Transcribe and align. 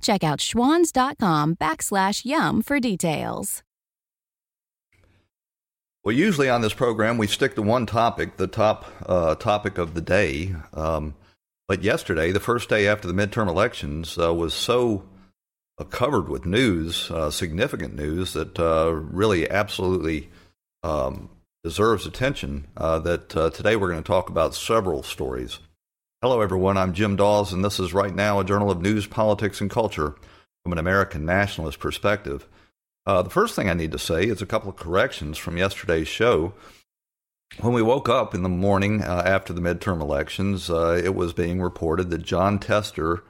Check 0.00 0.24
out 0.24 0.38
schwans.com 0.40 1.56
backslash 1.56 2.24
YUM 2.24 2.62
for 2.62 2.80
details. 2.80 3.62
Well, 6.02 6.16
usually 6.16 6.48
on 6.48 6.62
this 6.62 6.72
program, 6.72 7.18
we 7.18 7.26
stick 7.26 7.54
to 7.56 7.62
one 7.62 7.84
topic, 7.84 8.38
the 8.38 8.46
top 8.46 8.86
uh, 9.04 9.34
topic 9.34 9.76
of 9.76 9.92
the 9.92 10.00
day. 10.00 10.54
Um, 10.72 11.14
but 11.68 11.82
yesterday, 11.82 12.32
the 12.32 12.40
first 12.40 12.70
day 12.70 12.88
after 12.88 13.06
the 13.06 13.14
midterm 13.14 13.48
elections, 13.48 14.18
uh, 14.18 14.32
was 14.32 14.54
so 14.54 15.04
uh, 15.78 15.84
covered 15.84 16.28
with 16.30 16.46
news, 16.46 17.10
uh, 17.10 17.30
significant 17.30 17.94
news, 17.94 18.32
that 18.32 18.58
uh, 18.58 18.92
really 18.92 19.48
absolutely 19.50 20.30
um, 20.82 21.28
deserves 21.62 22.06
attention. 22.06 22.66
Uh, 22.78 22.98
that 23.00 23.28
today 23.28 23.76
we're 23.76 23.90
going 23.90 24.02
to 24.02 24.06
talk 24.06 24.30
about 24.30 24.54
several 24.54 25.02
stories. 25.02 25.58
Hello, 26.22 26.42
everyone. 26.42 26.76
I'm 26.76 26.92
Jim 26.92 27.16
Daws, 27.16 27.50
and 27.50 27.64
this 27.64 27.80
is 27.80 27.94
Right 27.94 28.14
Now, 28.14 28.40
a 28.40 28.44
journal 28.44 28.70
of 28.70 28.82
news, 28.82 29.06
politics, 29.06 29.62
and 29.62 29.70
culture 29.70 30.16
from 30.62 30.72
an 30.72 30.76
American 30.76 31.24
nationalist 31.24 31.78
perspective. 31.80 32.46
Uh, 33.06 33.22
the 33.22 33.30
first 33.30 33.56
thing 33.56 33.70
I 33.70 33.72
need 33.72 33.90
to 33.92 33.98
say 33.98 34.24
is 34.24 34.42
a 34.42 34.46
couple 34.46 34.68
of 34.68 34.76
corrections 34.76 35.38
from 35.38 35.56
yesterday's 35.56 36.08
show. 36.08 36.52
When 37.60 37.72
we 37.72 37.80
woke 37.80 38.10
up 38.10 38.34
in 38.34 38.42
the 38.42 38.50
morning 38.50 39.02
uh, 39.02 39.22
after 39.24 39.54
the 39.54 39.62
midterm 39.62 40.02
elections, 40.02 40.68
uh, 40.68 41.00
it 41.02 41.14
was 41.14 41.32
being 41.32 41.62
reported 41.62 42.10
that 42.10 42.18
Jon 42.18 42.58
Tester 42.58 43.24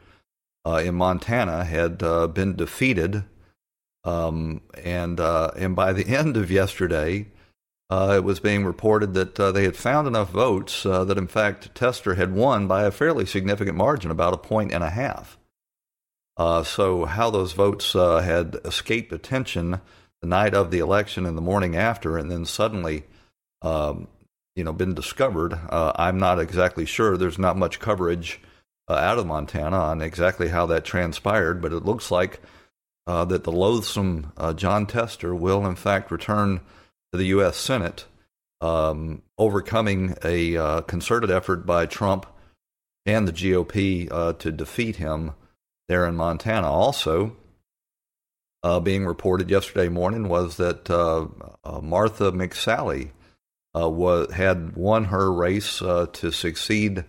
uh, 0.67 0.83
in 0.84 0.97
Montana 0.97 1.62
had 1.62 2.03
uh, 2.03 2.27
been 2.27 2.56
defeated. 2.56 3.22
Um, 4.03 4.62
and, 4.83 5.20
uh, 5.20 5.53
and 5.55 5.77
by 5.77 5.93
the 5.93 6.09
end 6.17 6.37
of 6.37 6.50
yesterday, 6.50 7.28
it 7.91 8.25
was 8.25 8.41
being 8.41 8.65
reported 8.65 9.15
that 9.15 9.35
they 9.35 9.65
had 9.65 9.77
found 9.77 10.07
enough 10.07 10.31
votes 10.31 10.85
that, 10.85 11.19
in 11.19 11.27
fact, 11.27 11.75
Tester 11.75 12.15
had 12.15 12.33
won 12.33 12.67
by 12.67 12.85
a 12.85 12.91
fairly 12.91 13.27
significant 13.27 13.77
margin, 13.77 14.11
about 14.11 14.35
a 14.35 14.39
point 14.39 14.73
and 14.73 14.85
a 14.85 14.91
half. 14.91 15.39
Uh, 16.41 16.63
so, 16.63 17.05
how 17.05 17.29
those 17.29 17.53
votes 17.53 17.95
uh, 17.95 18.21
had 18.21 18.57
escaped 18.65 19.13
attention 19.13 19.79
the 20.23 20.27
night 20.27 20.55
of 20.55 20.71
the 20.71 20.79
election 20.79 21.27
and 21.27 21.37
the 21.37 21.43
morning 21.43 21.77
after, 21.77 22.17
and 22.17 22.31
then 22.31 22.47
suddenly, 22.47 23.05
um, 23.61 24.09
you 24.57 24.65
know, 24.65 24.73
been 24.73 24.95
discovered, 24.95 25.53
uh, 25.53 25.93
I'm 25.97 26.19
not 26.19 26.41
exactly 26.41 26.87
sure. 26.87 27.19
There's 27.19 27.39
not 27.39 27.59
much 27.59 27.79
coverage 27.79 28.41
uh, 28.89 28.95
out 28.95 29.19
of 29.19 29.27
Montana 29.27 29.77
on 29.77 30.01
exactly 30.01 30.49
how 30.49 30.65
that 30.65 30.85
transpired, 30.85 31.61
but 31.61 31.75
it 31.75 31.85
looks 31.85 32.11
like 32.11 32.41
uh, 33.07 33.27
that 33.27 33.45
the 33.45 33.53
loathsome 33.53 34.33
uh, 34.39 34.55
Jon 34.55 34.87
Tester 34.87 35.35
will, 35.35 35.67
in 35.67 35.75
fact, 35.75 36.11
return 36.11 36.61
to 37.12 37.19
the 37.19 37.27
U.S. 37.27 37.56
Senate, 37.56 38.06
um, 38.61 39.22
overcoming 39.39 40.16
a 40.25 40.83
concerted 40.86 41.30
effort 41.30 41.66
by 41.66 41.86
Trump 41.86 42.27
and 43.06 43.27
the 43.27 43.33
GOP 43.33 44.39
to 44.39 44.53
defeat 44.53 44.97
him 44.97 45.33
there 45.88 46.06
in 46.06 46.14
Montana. 46.16 46.70
Also, 46.70 47.36
uh, 48.62 48.81
being 48.81 49.06
reported 49.06 49.50
yesterday 49.50 49.88
morning 49.88 50.28
was 50.28 50.56
that 50.58 50.91
uh, 50.91 51.27
uh, 51.64 51.81
Martha 51.81 52.31
McSally 52.31 53.11
uh, 53.75 53.88
was, 53.88 54.33
had 54.33 54.77
won 54.77 55.06
her 55.06 55.33
race 55.33 55.81
uh, 55.81 56.06
to 56.12 56.31
succeed 56.31 57.05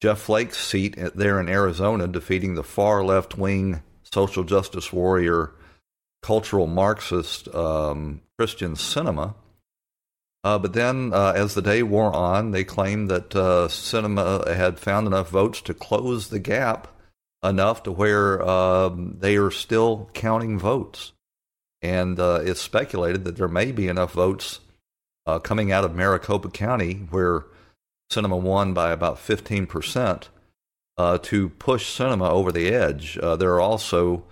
Jeff 0.00 0.20
Flake's 0.20 0.58
seat 0.58 0.96
there 1.14 1.40
in 1.40 1.48
Arizona, 1.48 2.08
defeating 2.08 2.54
the 2.54 2.62
far 2.62 3.04
left 3.04 3.36
wing 3.38 3.82
social 4.02 4.44
justice 4.44 4.92
warrior, 4.92 5.52
cultural 6.24 6.66
Marxist 6.66 7.54
um, 7.54 8.22
Kyrsten 8.40 8.76
Sinema. 8.76 9.34
Uh, 10.42 10.58
but 10.58 10.72
then, 10.72 11.12
as 11.14 11.54
the 11.54 11.62
day 11.62 11.82
wore 11.82 12.14
on, 12.14 12.50
they 12.50 12.64
claimed 12.64 13.08
that 13.10 13.30
Sinema 13.30 14.54
had 14.54 14.78
found 14.78 15.06
enough 15.06 15.30
votes 15.30 15.60
to 15.62 15.72
close 15.72 16.28
the 16.28 16.38
gap 16.38 16.88
enough 17.44 17.82
to 17.82 17.92
where 17.92 18.42
um, 18.42 19.16
they 19.20 19.36
are 19.36 19.50
still 19.50 20.08
counting 20.14 20.58
votes. 20.58 21.12
And 21.82 22.18
uh, 22.18 22.40
it's 22.42 22.62
speculated 22.62 23.24
that 23.24 23.36
there 23.36 23.48
may 23.48 23.70
be 23.70 23.88
enough 23.88 24.12
votes 24.12 24.60
uh, 25.26 25.38
coming 25.38 25.70
out 25.70 25.84
of 25.84 25.94
Maricopa 25.94 26.48
County, 26.48 26.94
where 27.10 27.44
Sinema 28.10 28.40
won 28.40 28.72
by 28.72 28.90
about 28.90 29.18
15%, 29.18 30.28
uh, 30.96 31.18
to 31.18 31.48
push 31.50 31.98
Sinema 31.98 32.30
over 32.30 32.50
the 32.50 32.68
edge. 32.68 33.18
Uh, 33.18 33.36
there 33.36 33.52
are 33.52 33.60
also 33.60 34.24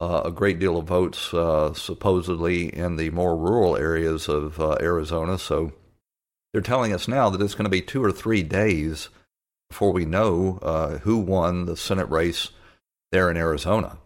uh, 0.00 0.22
a 0.24 0.30
great 0.30 0.58
deal 0.58 0.76
of 0.76 0.86
votes 0.86 1.32
uh, 1.34 1.74
supposedly 1.74 2.74
in 2.74 2.96
the 2.96 3.10
more 3.10 3.36
rural 3.36 3.76
areas 3.76 4.28
of 4.28 4.58
Arizona. 4.80 5.38
So 5.38 5.72
they're 6.52 6.62
telling 6.62 6.92
us 6.92 7.06
now 7.06 7.30
that 7.30 7.40
it's 7.40 7.54
going 7.54 7.64
to 7.64 7.70
be 7.70 7.82
two 7.82 8.02
or 8.02 8.12
three 8.12 8.42
days 8.42 9.08
before 9.70 9.92
we 9.92 10.04
know 10.04 10.58
uh, 10.62 10.98
who 10.98 11.18
won 11.18 11.64
the 11.64 11.76
Senate 11.76 12.10
race 12.10 12.50
there 13.12 13.30
in 13.30 13.36
Arizona. 13.36 13.98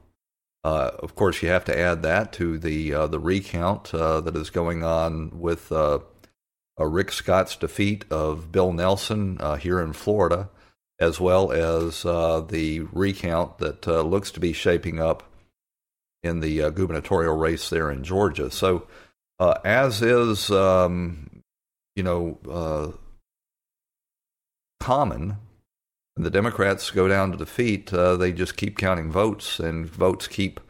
Uh, 0.63 0.91
of 1.01 1.15
course, 1.15 1.43
you 1.43 1.49
have 1.49 1.65
to 1.65 1.79
add 1.79 2.03
that 2.03 2.33
to 2.33 2.59
the 2.59 2.95
uh, 2.95 3.07
the 3.07 3.19
recount 3.19 3.93
uh, 3.95 4.21
that 4.21 4.37
is 4.37 4.49
going 4.49 4.83
on 4.83 5.39
with 5.39 5.71
uh, 5.71 5.99
Rick 6.79 7.13
Scott's 7.13 7.57
defeat 7.57 8.05
of 8.11 8.51
Bill 8.51 8.73
Nelson 8.73 9.37
uh, 9.41 9.57
here 9.57 9.81
in 9.81 9.93
Florida, 9.93 10.49
as 10.99 11.21
well 11.21 11.53
as 11.53 12.03
the 12.03 12.87
recount 12.93 13.59
that 13.59 13.87
looks 13.87 14.31
to 14.31 14.41
be 14.41 14.53
shaping 14.55 15.01
up 15.01 15.23
in 16.25 16.41
the 16.41 16.71
gubernatorial 16.71 17.37
race 17.37 17.69
there 17.71 17.91
in 17.91 18.03
Georgia. 18.03 18.51
So, 18.51 18.87
as 19.65 20.03
is, 20.03 20.51
um, 20.51 21.43
you 21.95 22.03
know, 22.03 22.95
common 24.81 25.37
when 26.15 26.25
the 26.25 26.31
Democrats 26.31 26.91
go 26.91 27.09
down 27.09 27.33
to 27.33 27.37
defeat, 27.37 27.93
uh, 27.93 28.17
they 28.17 28.33
just 28.33 28.57
keep 28.57 28.79
counting 28.79 29.11
votes, 29.11 29.59
and 29.59 29.87
votes 29.87 30.29
keep 30.29 30.61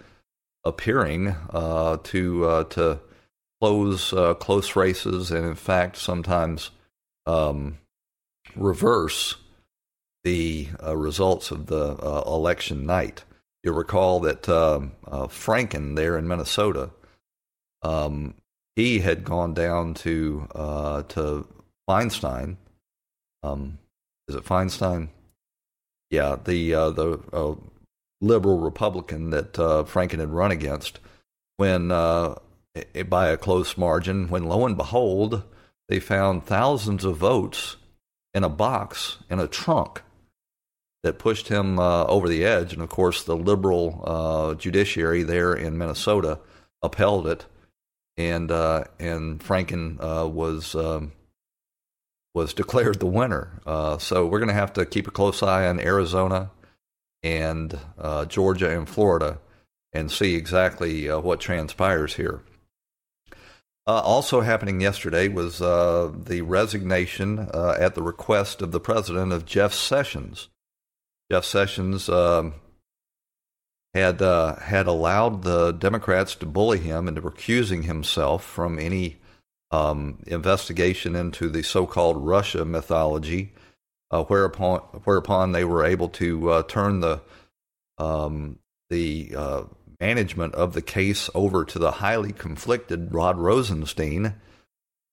appearing 0.64 1.36
uh, 1.50 1.98
to 2.04 2.44
uh, 2.46 2.64
to 2.64 3.00
close 3.60 4.12
uh, 4.12 4.34
close 4.34 4.74
races, 4.74 5.30
and 5.30 5.44
in 5.44 5.54
fact, 5.54 5.96
sometimes 5.96 6.70
um, 7.26 7.78
reverse 8.56 9.36
the 10.22 10.68
uh, 10.82 10.96
results 10.96 11.50
of 11.50 11.66
the 11.66 11.96
uh, 12.02 12.22
election 12.26 12.86
night. 12.86 13.24
You 13.64 13.72
recall 13.72 14.20
that 14.20 14.48
um, 14.48 14.92
Franken 15.06 15.96
there 15.96 16.16
in 16.16 16.28
Minnesota, 16.28 16.90
um, 17.82 18.34
he 18.76 19.00
had 19.00 19.24
gone 19.24 19.54
down 19.54 19.94
to 19.94 20.46
to 21.08 21.46
Feinstein. 21.88 22.56
Um, 23.42 23.78
is 24.28 24.36
it 24.36 24.44
Feinstein? 24.44 25.08
yeah, 26.14 26.36
the 26.44 26.74
uh, 26.74 26.90
the 26.90 27.18
uh, 27.32 27.54
liberal 28.20 28.58
Republican 28.58 29.30
that 29.30 29.58
uh, 29.58 29.84
Franken 29.84 30.20
had 30.20 30.30
run 30.30 30.52
against, 30.52 31.00
when 31.56 31.90
uh, 31.90 32.36
by 33.08 33.28
a 33.28 33.36
close 33.36 33.76
margin, 33.76 34.28
when 34.28 34.44
lo 34.44 34.64
and 34.64 34.76
behold, 34.76 35.42
they 35.88 35.98
found 35.98 36.46
thousands 36.46 37.04
of 37.04 37.16
votes 37.16 37.76
in 38.32 38.44
a 38.44 38.48
box 38.48 39.18
in 39.28 39.40
a 39.40 39.48
trunk 39.48 40.02
that 41.04 41.18
pushed 41.18 41.48
him 41.48 41.78
uh, 41.78 42.04
over 42.06 42.28
the 42.28 42.44
edge. 42.44 42.72
And 42.72 42.82
of 42.82 42.88
course, 42.88 43.22
the 43.22 43.36
liberal 43.36 44.02
uh, 44.04 44.54
judiciary 44.54 45.22
there 45.22 45.54
in 45.54 45.78
Minnesota 45.78 46.40
upheld 46.82 47.28
it, 47.28 47.46
and 48.16 48.50
and 48.50 49.40
Franken 49.40 49.98
was. 50.32 50.74
Um, 50.74 51.12
was 52.34 52.52
declared 52.52 52.98
the 52.98 53.06
winner. 53.06 53.60
Uh, 53.64 53.96
so 53.96 54.26
we're 54.26 54.40
going 54.40 54.48
to 54.48 54.54
have 54.54 54.72
to 54.72 54.84
keep 54.84 55.06
a 55.06 55.12
close 55.12 55.40
eye 55.40 55.68
on 55.68 55.78
Arizona 55.78 56.50
and 57.22 57.78
uh, 57.96 58.24
Georgia 58.24 58.76
and 58.76 58.88
Florida 58.88 59.38
and 59.92 60.10
see 60.10 60.34
exactly 60.34 61.08
uh, 61.08 61.20
what 61.20 61.40
transpires 61.40 62.14
here. 62.14 62.42
Uh, 63.86 64.00
also 64.00 64.40
happening 64.40 64.80
yesterday 64.80 65.28
was 65.28 65.60
uh, 65.60 66.10
the 66.14 66.42
resignation 66.42 67.38
uh, 67.38 67.76
at 67.78 67.94
the 67.94 68.02
request 68.02 68.62
of 68.62 68.72
the 68.72 68.80
president 68.80 69.32
of 69.32 69.44
Jeff 69.46 69.72
Sessions. 69.72 70.48
Jeff 71.30 71.44
Sessions 71.44 72.08
um, 72.08 72.54
had 73.94 74.20
had 74.20 74.86
allowed 74.86 75.42
the 75.42 75.72
Democrats 75.72 76.34
to 76.36 76.46
bully 76.46 76.78
him 76.78 77.08
into 77.08 77.22
recusing 77.22 77.84
himself 77.84 78.44
from 78.44 78.78
any 78.78 79.18
um, 79.70 80.18
investigation 80.26 81.16
into 81.16 81.48
the 81.48 81.62
so-called 81.62 82.16
Russia 82.16 82.64
mythology, 82.64 83.52
uh, 84.10 84.22
whereupon 84.24 84.80
whereupon 85.04 85.52
they 85.52 85.64
were 85.64 85.84
able 85.84 86.08
to 86.08 86.50
uh, 86.50 86.62
turn 86.64 87.00
the 87.00 87.20
um, 87.98 88.58
the 88.90 89.34
uh, 89.36 89.62
management 90.00 90.54
of 90.54 90.74
the 90.74 90.82
case 90.82 91.30
over 91.34 91.64
to 91.64 91.78
the 91.78 91.92
highly 91.92 92.32
conflicted 92.32 93.12
Rod 93.14 93.38
Rosenstein, 93.38 94.34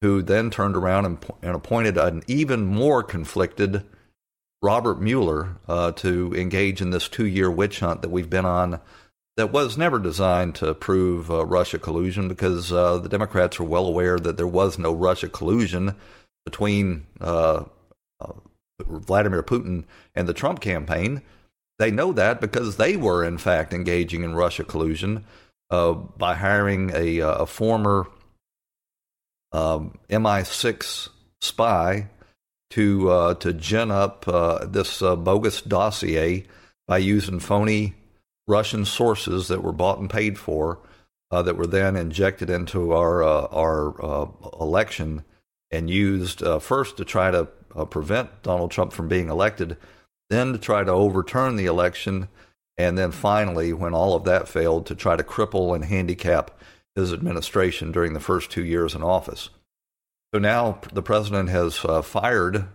who 0.02 0.22
then 0.22 0.50
turned 0.52 0.76
around 0.76 1.06
and, 1.06 1.26
and 1.42 1.56
appointed 1.56 1.98
an 1.98 2.24
even 2.28 2.66
more 2.66 3.02
conflicted 3.02 3.84
Robert 4.62 5.02
Mueller 5.02 5.58
uh, 5.68 5.92
to 5.94 6.34
engage 6.36 6.82
in 6.82 6.92
this 6.92 7.10
two 7.10 7.26
year 7.26 7.50
witch 7.50 7.80
hunt 7.80 8.02
that 8.02 8.10
we've 8.12 8.30
been 8.30 8.46
on 8.46 8.80
that 9.38 9.52
was 9.52 9.78
never 9.78 9.98
designed 9.98 10.56
to 10.56 10.74
prove 10.74 11.32
uh, 11.32 11.46
Russia 11.46 11.80
collusion 11.80 12.28
because 12.28 12.72
uh, 12.72 12.98
the 12.98 13.10
Democrats 13.10 13.60
are 13.60 13.64
well 13.64 13.88
aware 13.88 14.20
that 14.20 14.38
there 14.38 14.48
was 14.48 14.78
no 14.78 14.94
Russia 14.94 15.28
collusion 15.28 15.96
between 16.46 17.08
uh, 17.20 17.64
uh, 18.20 18.34
Vladimir 18.86 19.42
Putin 19.42 19.86
and 20.14 20.28
the 20.28 20.34
Trump 20.34 20.60
campaign. 20.60 21.22
They 21.80 21.90
know 21.90 22.12
that 22.14 22.42
because 22.42 22.78
they 22.78 22.98
were, 22.98 23.24
in 23.24 23.38
fact, 23.38 23.74
engaging 23.74 24.24
in 24.24 24.36
Russia 24.36 24.64
collusion 24.64 25.26
uh, 25.72 25.94
by 25.94 26.36
hiring 26.36 26.92
a, 26.94 27.20
a 27.20 27.46
former 27.46 28.08
um, 29.52 29.98
MI6 30.10 31.10
spy 31.40 32.10
to 32.72 33.10
uh, 33.10 33.34
to 33.36 33.54
gin 33.54 33.92
up 33.92 34.28
uh, 34.28 34.66
this 34.66 35.02
uh, 35.02 35.16
bogus 35.16 35.62
dossier 35.62 36.46
by 36.88 36.98
using 36.98 37.40
phony 37.40 37.94
Russian 38.48 38.86
sources 38.86 39.48
that 39.48 39.64
were 39.64 39.72
bought 39.72 40.00
and 40.00 40.10
paid 40.10 40.38
for, 40.38 40.80
uh, 41.30 41.42
that 41.42 41.58
were 41.58 41.68
then 41.68 41.96
injected 41.96 42.50
into 42.50 42.92
our 42.92 43.24
uh, 43.24 43.48
our 43.52 44.04
uh, 44.04 44.28
election 44.60 45.24
and 45.70 45.90
used 45.90 46.44
first 46.62 46.98
to 46.98 47.06
try 47.06 47.32
to 47.32 47.46
prevent 47.90 48.44
Donald 48.44 48.72
Trump 48.72 48.92
from 48.92 49.08
being 49.08 49.30
elected, 49.30 49.78
then 50.30 50.52
to 50.52 50.60
try 50.60 50.84
to 50.84 50.92
overturn 50.92 51.56
the 51.56 51.66
election, 51.66 52.28
and 52.78 52.98
then 52.98 53.12
finally, 53.12 53.72
when 53.72 53.94
all 53.94 54.14
of 54.14 54.26
that 54.26 54.50
failed, 54.50 54.86
to 54.88 54.96
try 54.96 55.16
to 55.16 55.24
cripple 55.24 55.74
and 55.74 55.86
handicap 55.86 56.60
his 56.94 57.14
administration 57.14 57.94
during 57.94 58.12
the 58.12 58.20
first 58.20 58.52
two 58.52 58.66
years 58.66 58.94
in 58.94 59.02
office. 59.02 59.50
So 60.34 60.40
now 60.40 60.80
the 60.94 61.02
president 61.02 61.50
has 61.50 61.84
uh, 61.84 62.02
fired 62.02 62.68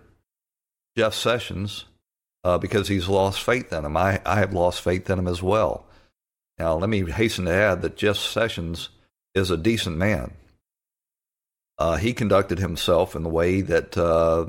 Jeff 0.97 1.15
Sessions 1.15 1.87
uh, 2.45 2.59
because 2.59 2.89
he's 2.89 3.09
lost 3.09 3.43
faith 3.43 3.73
in 3.73 3.85
him. 3.85 3.97
I, 3.97 4.21
I 4.27 4.37
have 4.37 4.53
lost 4.53 4.83
faith 4.83 5.09
in 5.09 5.19
him 5.19 5.29
as 5.29 5.43
well. 5.43 5.87
Now, 6.59 6.75
let 6.75 6.89
me 6.89 7.11
hasten 7.11 7.47
to 7.47 7.53
add 7.53 7.83
that 7.83 7.97
Jeff 7.97 8.17
Sessions 8.17 8.91
is 9.35 9.51
a 9.51 9.57
decent 9.57 9.97
man. 9.97 10.33
Uh, 11.79 11.97
he 11.97 12.15
conducted 12.15 12.59
himself 12.59 13.15
in 13.15 13.23
the 13.23 13.29
way 13.29 13.61
that 13.61 13.97
uh, 13.99 14.47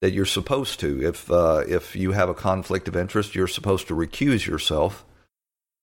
that 0.00 0.12
you're 0.12 0.24
supposed 0.24 0.80
to. 0.80 1.02
If 1.04 1.30
uh, 1.30 1.62
if 1.68 1.94
you 1.94 2.12
have 2.12 2.28
a 2.28 2.34
conflict 2.34 2.88
of 2.88 2.96
interest, 2.96 3.34
you're 3.34 3.46
supposed 3.46 3.86
to 3.88 3.94
recuse 3.94 4.46
yourself 4.46 5.04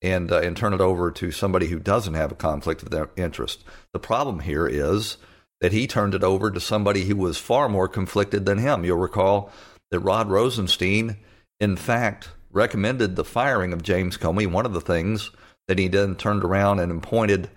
and 0.02 0.30
uh, 0.30 0.40
and 0.40 0.56
turn 0.56 0.74
it 0.74 0.82
over 0.82 1.10
to 1.10 1.30
somebody 1.30 1.68
who 1.68 1.78
doesn't 1.78 2.14
have 2.14 2.32
a 2.32 2.36
conflict 2.36 2.82
of 2.82 3.10
interest. 3.16 3.64
The 3.92 3.98
problem 3.98 4.40
here 4.40 4.66
is 4.66 5.16
that 5.64 5.72
he 5.72 5.86
turned 5.86 6.14
it 6.14 6.22
over 6.22 6.50
to 6.50 6.60
somebody 6.60 7.06
who 7.06 7.16
was 7.16 7.38
far 7.38 7.70
more 7.70 7.88
conflicted 7.88 8.44
than 8.44 8.58
him. 8.58 8.84
You'll 8.84 8.98
recall 8.98 9.50
that 9.90 10.00
Rod 10.00 10.28
Rosenstein, 10.28 11.16
in 11.58 11.76
fact, 11.76 12.28
recommended 12.50 13.16
the 13.16 13.24
firing 13.24 13.72
of 13.72 13.82
James 13.82 14.18
Comey. 14.18 14.46
One 14.46 14.66
of 14.66 14.74
the 14.74 14.82
things 14.82 15.30
that 15.66 15.78
he 15.78 15.88
then 15.88 16.16
turned 16.16 16.44
around 16.44 16.80
and 16.80 16.92
appointed 16.92 17.48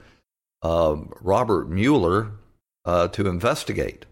uh, 0.64 0.96
Robert 1.20 1.68
Mueller 1.70 2.32
uh, 2.86 3.10
to 3.10 3.28
investigate. 3.28 4.06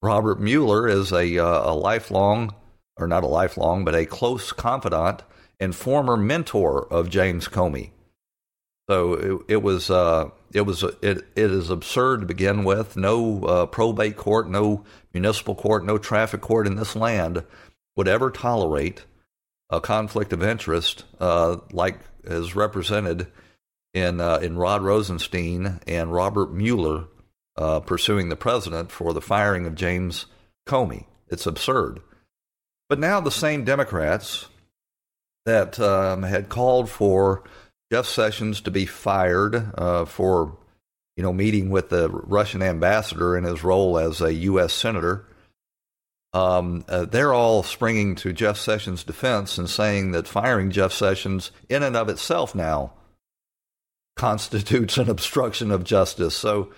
Robert 0.00 0.40
Mueller 0.40 0.88
is 0.88 1.12
a, 1.12 1.38
uh, 1.38 1.72
a 1.72 1.74
lifelong, 1.74 2.54
or 2.96 3.06
not 3.06 3.22
a 3.22 3.26
lifelong, 3.26 3.84
but 3.84 3.94
a 3.94 4.06
close 4.06 4.50
confidant 4.50 5.24
and 5.60 5.76
former 5.76 6.16
mentor 6.16 6.90
of 6.90 7.10
James 7.10 7.48
Comey. 7.48 7.90
So 8.88 9.14
it, 9.14 9.42
it 9.48 9.62
was 9.62 9.90
uh, 9.90 10.30
it 10.52 10.62
was 10.62 10.82
it, 10.82 11.02
it 11.02 11.26
is 11.36 11.70
absurd 11.70 12.20
to 12.20 12.26
begin 12.26 12.64
with. 12.64 12.96
No 12.96 13.42
uh, 13.44 13.66
probate 13.66 14.16
court, 14.16 14.48
no 14.48 14.84
municipal 15.12 15.54
court, 15.54 15.84
no 15.84 15.98
traffic 15.98 16.40
court 16.40 16.66
in 16.66 16.76
this 16.76 16.94
land 16.94 17.42
would 17.96 18.08
ever 18.08 18.30
tolerate 18.30 19.04
a 19.70 19.80
conflict 19.80 20.32
of 20.32 20.42
interest 20.42 21.04
uh, 21.18 21.56
like 21.72 21.98
is 22.24 22.54
represented 22.54 23.26
in 23.92 24.20
uh, 24.20 24.36
in 24.36 24.56
Rod 24.56 24.82
Rosenstein 24.82 25.80
and 25.86 26.12
Robert 26.12 26.52
Mueller 26.52 27.06
uh, 27.56 27.80
pursuing 27.80 28.28
the 28.28 28.36
president 28.36 28.92
for 28.92 29.12
the 29.12 29.20
firing 29.20 29.66
of 29.66 29.74
James 29.74 30.26
Comey. 30.66 31.06
It's 31.28 31.46
absurd. 31.46 32.00
But 32.88 33.00
now 33.00 33.20
the 33.20 33.30
same 33.30 33.64
Democrats 33.64 34.48
that 35.44 35.80
um, 35.80 36.22
had 36.22 36.48
called 36.48 36.88
for 36.88 37.42
Jeff 37.92 38.06
Sessions 38.06 38.60
to 38.62 38.70
be 38.70 38.86
fired 38.86 39.72
uh, 39.76 40.04
for, 40.04 40.56
you 41.16 41.22
know, 41.22 41.32
meeting 41.32 41.70
with 41.70 41.88
the 41.88 42.08
Russian 42.08 42.62
ambassador 42.62 43.36
in 43.36 43.44
his 43.44 43.62
role 43.62 43.98
as 43.98 44.20
a 44.20 44.34
U.S. 44.34 44.72
senator. 44.72 45.26
Um, 46.32 46.84
uh, 46.88 47.04
they're 47.06 47.32
all 47.32 47.62
springing 47.62 48.14
to 48.16 48.32
Jeff 48.32 48.58
Sessions' 48.58 49.04
defense 49.04 49.56
and 49.56 49.70
saying 49.70 50.12
that 50.12 50.28
firing 50.28 50.70
Jeff 50.70 50.92
Sessions, 50.92 51.50
in 51.68 51.82
and 51.82 51.96
of 51.96 52.08
itself, 52.08 52.54
now 52.54 52.92
constitutes 54.16 54.98
an 54.98 55.08
obstruction 55.08 55.70
of 55.70 55.84
justice. 55.84 56.34
So 56.34 56.72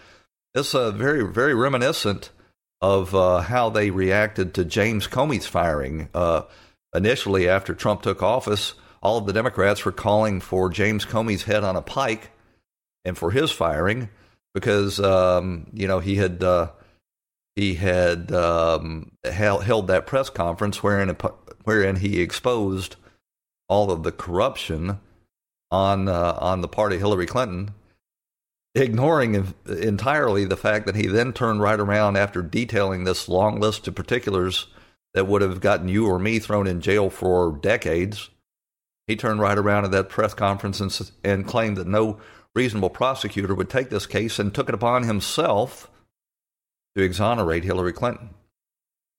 it's 0.54 0.74
uh, 0.74 0.90
very, 0.90 1.24
very 1.24 1.54
reminiscent 1.54 2.30
of 2.80 3.14
uh, 3.14 3.40
how 3.40 3.70
they 3.70 3.90
reacted 3.90 4.54
to 4.54 4.64
James 4.64 5.08
Comey's 5.08 5.46
firing. 5.46 6.08
Uh, 6.14 6.42
initially, 6.94 7.48
after 7.48 7.74
Trump 7.74 8.02
took 8.02 8.22
office, 8.22 8.74
all 9.02 9.18
of 9.18 9.26
the 9.26 9.32
Democrats 9.32 9.84
were 9.84 9.92
calling 9.92 10.40
for 10.40 10.68
James 10.68 11.04
Comey's 11.04 11.44
head 11.44 11.64
on 11.64 11.76
a 11.76 11.82
pike 11.82 12.30
and 13.04 13.16
for 13.16 13.30
his 13.30 13.50
firing 13.50 14.08
because 14.54 15.00
um, 15.00 15.66
you 15.72 15.86
know 15.86 16.00
he 16.00 16.16
had 16.16 16.42
uh, 16.42 16.70
he 17.56 17.74
had 17.74 18.32
um, 18.32 19.12
held, 19.24 19.64
held 19.64 19.86
that 19.88 20.06
press 20.06 20.30
conference 20.30 20.82
wherein 20.82 21.16
wherein 21.64 21.96
he 21.96 22.20
exposed 22.20 22.96
all 23.68 23.90
of 23.90 24.02
the 24.02 24.12
corruption 24.12 25.00
on 25.70 26.08
uh, 26.08 26.36
on 26.40 26.60
the 26.60 26.68
party 26.68 26.98
Hillary 26.98 27.26
Clinton, 27.26 27.70
ignoring 28.74 29.54
entirely 29.66 30.44
the 30.44 30.56
fact 30.56 30.86
that 30.86 30.96
he 30.96 31.06
then 31.06 31.32
turned 31.32 31.60
right 31.60 31.78
around 31.78 32.16
after 32.16 32.42
detailing 32.42 33.04
this 33.04 33.28
long 33.28 33.60
list 33.60 33.86
of 33.86 33.94
particulars 33.94 34.66
that 35.14 35.26
would 35.26 35.42
have 35.42 35.60
gotten 35.60 35.88
you 35.88 36.06
or 36.06 36.18
me 36.18 36.38
thrown 36.38 36.66
in 36.66 36.80
jail 36.80 37.10
for 37.10 37.58
decades 37.60 38.30
he 39.08 39.16
turned 39.16 39.40
right 39.40 39.58
around 39.58 39.86
at 39.86 39.90
that 39.90 40.10
press 40.10 40.34
conference 40.34 40.80
and, 40.80 41.10
and 41.24 41.46
claimed 41.46 41.78
that 41.78 41.88
no 41.88 42.20
reasonable 42.54 42.90
prosecutor 42.90 43.54
would 43.54 43.70
take 43.70 43.88
this 43.88 44.06
case 44.06 44.38
and 44.38 44.54
took 44.54 44.68
it 44.68 44.74
upon 44.74 45.02
himself 45.02 45.90
to 46.94 47.02
exonerate 47.02 47.64
Hillary 47.64 47.92
Clinton. 47.92 48.30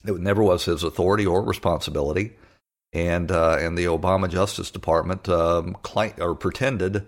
It 0.06 0.18
never 0.20 0.44
was 0.44 0.66
his 0.66 0.84
authority 0.84 1.26
or 1.26 1.42
responsibility. 1.44 2.36
And, 2.92 3.32
uh, 3.32 3.58
and 3.60 3.78
the 3.78 3.86
Obama 3.86 4.30
Justice 4.30 4.72
Department 4.72 5.30
um, 5.30 5.76
or 6.20 6.36
pretended 6.36 7.06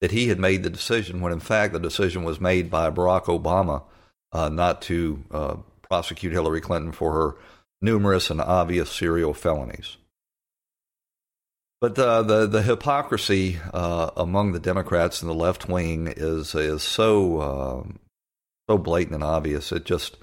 that 0.00 0.10
he 0.10 0.28
had 0.28 0.38
made 0.38 0.62
the 0.62 0.70
decision 0.70 1.20
when, 1.20 1.32
in 1.32 1.40
fact, 1.40 1.72
the 1.72 1.80
decision 1.80 2.24
was 2.24 2.40
made 2.40 2.70
by 2.70 2.90
Barack 2.90 3.24
Obama 3.24 3.82
uh, 4.32 4.48
not 4.48 4.80
to 4.82 5.22
uh, 5.30 5.56
prosecute 5.82 6.32
Hillary 6.32 6.60
Clinton 6.60 6.92
for 6.92 7.12
her 7.12 7.36
numerous 7.82 8.30
and 8.30 8.40
obvious 8.40 8.90
serial 8.90 9.34
felonies. 9.34 9.96
But 11.80 11.98
uh, 11.98 12.22
the 12.22 12.46
the 12.46 12.62
hypocrisy 12.62 13.58
uh, 13.72 14.10
among 14.16 14.52
the 14.52 14.58
Democrats 14.60 15.22
and 15.22 15.30
the 15.30 15.34
left 15.34 15.68
wing 15.68 16.12
is 16.16 16.54
is 16.54 16.82
so 16.82 17.38
uh, 17.38 17.92
so 18.68 18.78
blatant 18.78 19.14
and 19.14 19.24
obvious. 19.24 19.70
It 19.70 19.84
just 19.84 20.16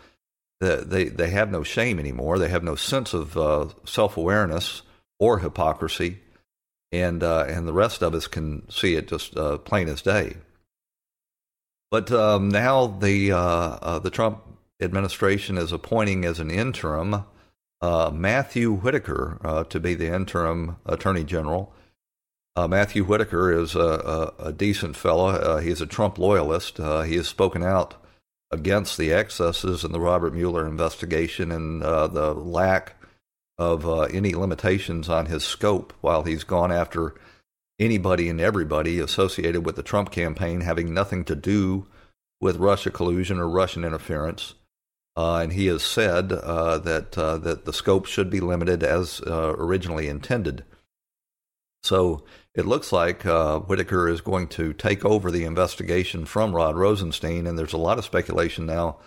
they 0.60 1.06
they 1.06 1.30
have 1.30 1.52
no 1.52 1.64
shame 1.64 1.98
anymore. 1.98 2.40
They 2.40 2.50
have 2.50 2.64
no 2.64 2.76
sense 2.76 3.14
of 3.14 3.38
uh, 3.38 3.70
self 3.86 4.18
awareness 4.18 4.82
or 5.18 5.40
hypocrisy, 5.40 6.20
and 6.92 7.24
uh, 7.24 7.46
and 7.48 7.66
the 7.66 7.74
rest 7.74 8.02
of 8.02 8.14
us 8.14 8.28
can 8.28 8.70
see 8.70 8.96
it 8.96 9.08
just 9.08 9.38
uh, 9.38 9.58
plain 9.60 9.88
as 9.88 10.02
day. 10.02 10.36
But 11.90 12.12
um, 12.12 12.50
now 12.50 12.88
the 12.88 13.30
the 14.04 14.12
Trump 14.12 14.44
administration 14.82 15.58
is 15.58 15.72
appointing 15.72 16.26
as 16.26 16.42
an 16.42 16.52
interim 16.52 17.24
uh, 17.86 18.10
Matthew 18.10 18.74
Whitaker 18.74 19.38
uh, 19.44 19.64
to 19.66 19.80
be 19.80 19.94
the 19.94 20.12
interim 20.14 20.78
attorney 20.88 21.24
general. 21.24 21.72
Uh, 22.56 22.68
Matthew 22.68 23.04
Whitaker 23.04 23.52
is 23.52 23.76
a, 23.76 24.34
a, 24.40 24.48
a 24.48 24.54
decent 24.54 24.96
fellow. 24.96 25.28
Uh, 25.28 25.58
he's 25.58 25.82
a 25.82 25.86
Trump 25.86 26.18
loyalist. 26.18 26.80
Uh, 26.80 27.02
he 27.02 27.16
has 27.18 27.28
spoken 27.28 27.62
out 27.62 27.94
against 28.50 28.98
the 28.98 29.14
excesses 29.14 29.84
in 29.84 29.92
the 29.92 30.00
Robert 30.00 30.34
Mueller 30.34 30.66
investigation 30.66 31.52
and 31.52 31.84
uh, 31.84 32.08
the 32.08 32.34
lack 32.34 32.96
of 33.58 33.86
any 34.14 34.34
limitations 34.34 35.08
on 35.08 35.28
his 35.28 35.44
scope 35.44 35.94
while 36.02 36.24
he's 36.24 36.44
gone 36.44 36.72
after 36.72 37.14
anybody 37.80 38.30
and 38.30 38.42
everybody 38.42 39.00
associated 39.00 39.64
with 39.66 39.76
the 39.76 39.84
Trump 39.84 40.12
campaign 40.12 40.62
having 40.62 40.94
nothing 40.94 41.24
to 41.24 41.36
do 41.36 41.86
with 42.42 42.58
Russia 42.58 42.90
collusion 42.90 43.38
or 43.38 43.48
Russian 43.48 43.86
interference. 43.86 44.56
Uh, 45.18 45.38
and 45.38 45.54
he 45.54 45.68
has 45.68 45.82
said 45.82 46.34
uh, 46.34 46.78
that 46.80 47.18
uh, 47.18 47.38
that 47.38 47.66
the 47.66 47.74
scope 47.74 48.06
should 48.06 48.30
be 48.30 48.42
limited 48.42 48.84
as 48.84 49.22
uh, 49.26 49.54
originally 49.58 50.10
intended. 50.10 50.66
So 51.84 52.26
it 52.54 52.66
looks 52.66 52.92
like 52.92 53.26
uh, 53.26 53.60
Whitaker 53.60 54.10
is 54.10 54.20
going 54.20 54.48
to 54.50 54.74
take 54.74 55.06
over 55.06 55.32
the 55.32 55.46
investigation 55.46 56.26
from 56.26 56.54
Rod 56.54 56.76
Rosenstein, 56.76 57.48
and 57.48 57.58
there's 57.58 57.74
a 57.74 57.78
lot 57.78 57.98
of 57.98 58.06
speculation 58.06 58.66
now 58.66 58.98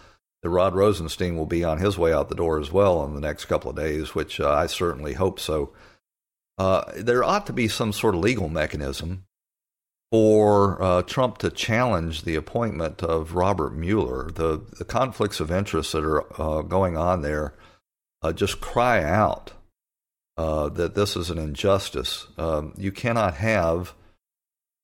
that 0.42 0.48
Rod 0.48 0.74
Rosenstein 0.74 1.36
will 1.36 1.46
be 1.46 1.64
on 1.64 1.78
his 1.78 1.98
way 1.98 2.12
out 2.12 2.28
the 2.28 2.34
door 2.34 2.58
as 2.58 2.72
well 2.72 3.04
in 3.04 3.14
the 3.14 3.20
next 3.20 3.46
couple 3.46 3.70
of 3.70 3.76
days, 3.76 4.14
which 4.14 4.40
uh, 4.40 4.50
I 4.50 4.66
certainly 4.66 5.14
hope 5.14 5.38
so. 5.38 5.72
There 6.96 7.24
ought 7.24 7.46
to 7.46 7.52
be 7.52 7.68
some 7.68 7.92
sort 7.92 8.14
of 8.14 8.20
legal 8.20 8.48
mechanism 8.48 9.24
for 10.10 10.82
uh, 10.82 11.02
Trump 11.02 11.38
to 11.38 11.50
challenge 11.50 12.22
the 12.22 12.34
appointment 12.34 13.02
of 13.02 13.34
Robert 13.34 13.74
Mueller. 13.74 14.30
The, 14.30 14.62
the 14.78 14.84
conflicts 14.84 15.40
of 15.40 15.50
interest 15.50 15.92
that 15.92 16.04
are 16.04 16.40
uh, 16.40 16.62
going 16.62 16.96
on 16.96 17.22
there 17.22 17.54
uh, 18.22 18.32
just 18.32 18.60
cry 18.60 19.02
out 19.02 19.52
uh, 20.36 20.68
that 20.70 20.94
this 20.94 21.16
is 21.16 21.30
an 21.30 21.38
injustice. 21.38 22.26
Um, 22.38 22.72
you 22.76 22.92
cannot 22.92 23.34
have 23.34 23.94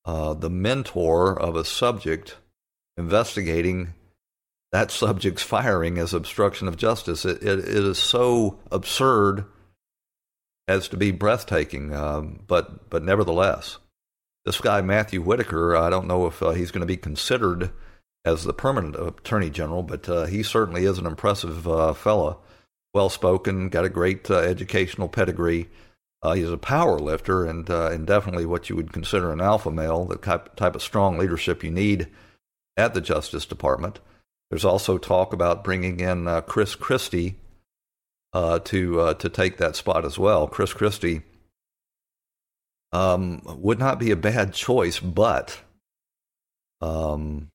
uh, 0.05 0.35
the 0.35 0.51
mentor 0.51 1.39
of 1.39 1.57
a 1.57 1.65
subject 1.65 2.37
investigating 2.97 3.95
that 4.73 4.91
subject's 4.91 5.43
firing 5.43 5.99
as 5.99 6.13
obstruction 6.13 6.67
of 6.67 6.77
justice. 6.77 7.25
It, 7.25 7.43
it, 7.43 7.61
it 7.61 7.69
is 7.69 7.99
so 7.99 8.59
absurd 8.73 9.45
as 10.67 10.89
to 10.89 10.97
be 10.97 11.13
breathtaking, 11.13 11.95
um, 11.95 12.41
but 12.49 12.91
but 12.91 13.05
nevertheless 13.05 13.79
this 14.45 14.61
guy 14.61 14.83
Matthew 14.83 15.23
Whitaker, 15.23 15.77
I 15.77 15.91
don't 15.91 16.07
know 16.07 16.27
if 16.27 16.43
uh, 16.43 16.51
he's 16.51 16.71
going 16.71 16.81
to 16.81 16.87
be 16.87 16.97
considered 16.97 17.71
as 18.25 18.45
the 18.45 18.53
permanent 18.53 18.97
attorney 18.97 19.51
general, 19.51 19.83
but 19.83 20.09
uh, 20.09 20.25
he 20.27 20.43
certainly 20.43 20.85
is 20.85 20.99
an 20.99 21.07
impressive 21.07 21.67
uh, 21.69 21.93
fella, 21.93 22.37
well 22.93 23.09
spoken, 23.09 23.69
got 23.69 23.85
a 23.85 23.91
great 23.91 24.31
uh, 24.31 24.39
educational 24.39 25.09
pedigree. 25.09 25.69
Uh, 26.23 26.35
he's 26.35 26.51
a 26.51 26.57
power 26.57 26.99
lifter 26.99 27.45
and 27.45 27.69
uh, 27.69 27.91
and 27.91 28.07
definitely 28.07 28.47
what 28.47 28.71
you 28.71 28.77
would 28.77 28.93
consider 28.93 29.31
an 29.31 29.43
alpha 29.43 29.71
male, 29.71 30.07
the 30.07 30.17
type, 30.17 30.57
type 30.57 30.75
of 30.75 30.83
strong 30.83 31.19
leadership 31.19 31.63
you 31.63 31.71
need 31.71 32.09
at 32.77 32.95
the 32.95 33.01
Justice 33.01 33.45
Department. 33.45 34.01
There's 34.49 34.65
also 34.65 34.97
talk 34.97 35.35
about 35.35 35.65
bringing 35.65 36.01
in 36.01 36.43
Chris 36.47 36.75
Christie 36.75 37.37
to 38.33 39.15
to 39.15 39.29
take 39.29 39.59
that 39.59 39.77
spot 39.77 40.07
as 40.07 40.19
well. 40.19 40.49
Chris 40.49 40.73
Christie 40.73 41.23
um, 42.95 43.43
would 43.45 43.81
not 43.81 43.99
be 43.99 44.13
a 44.13 44.17
bad 44.17 44.55
choice, 44.55 45.01
but 45.01 45.59
um, 46.81 47.49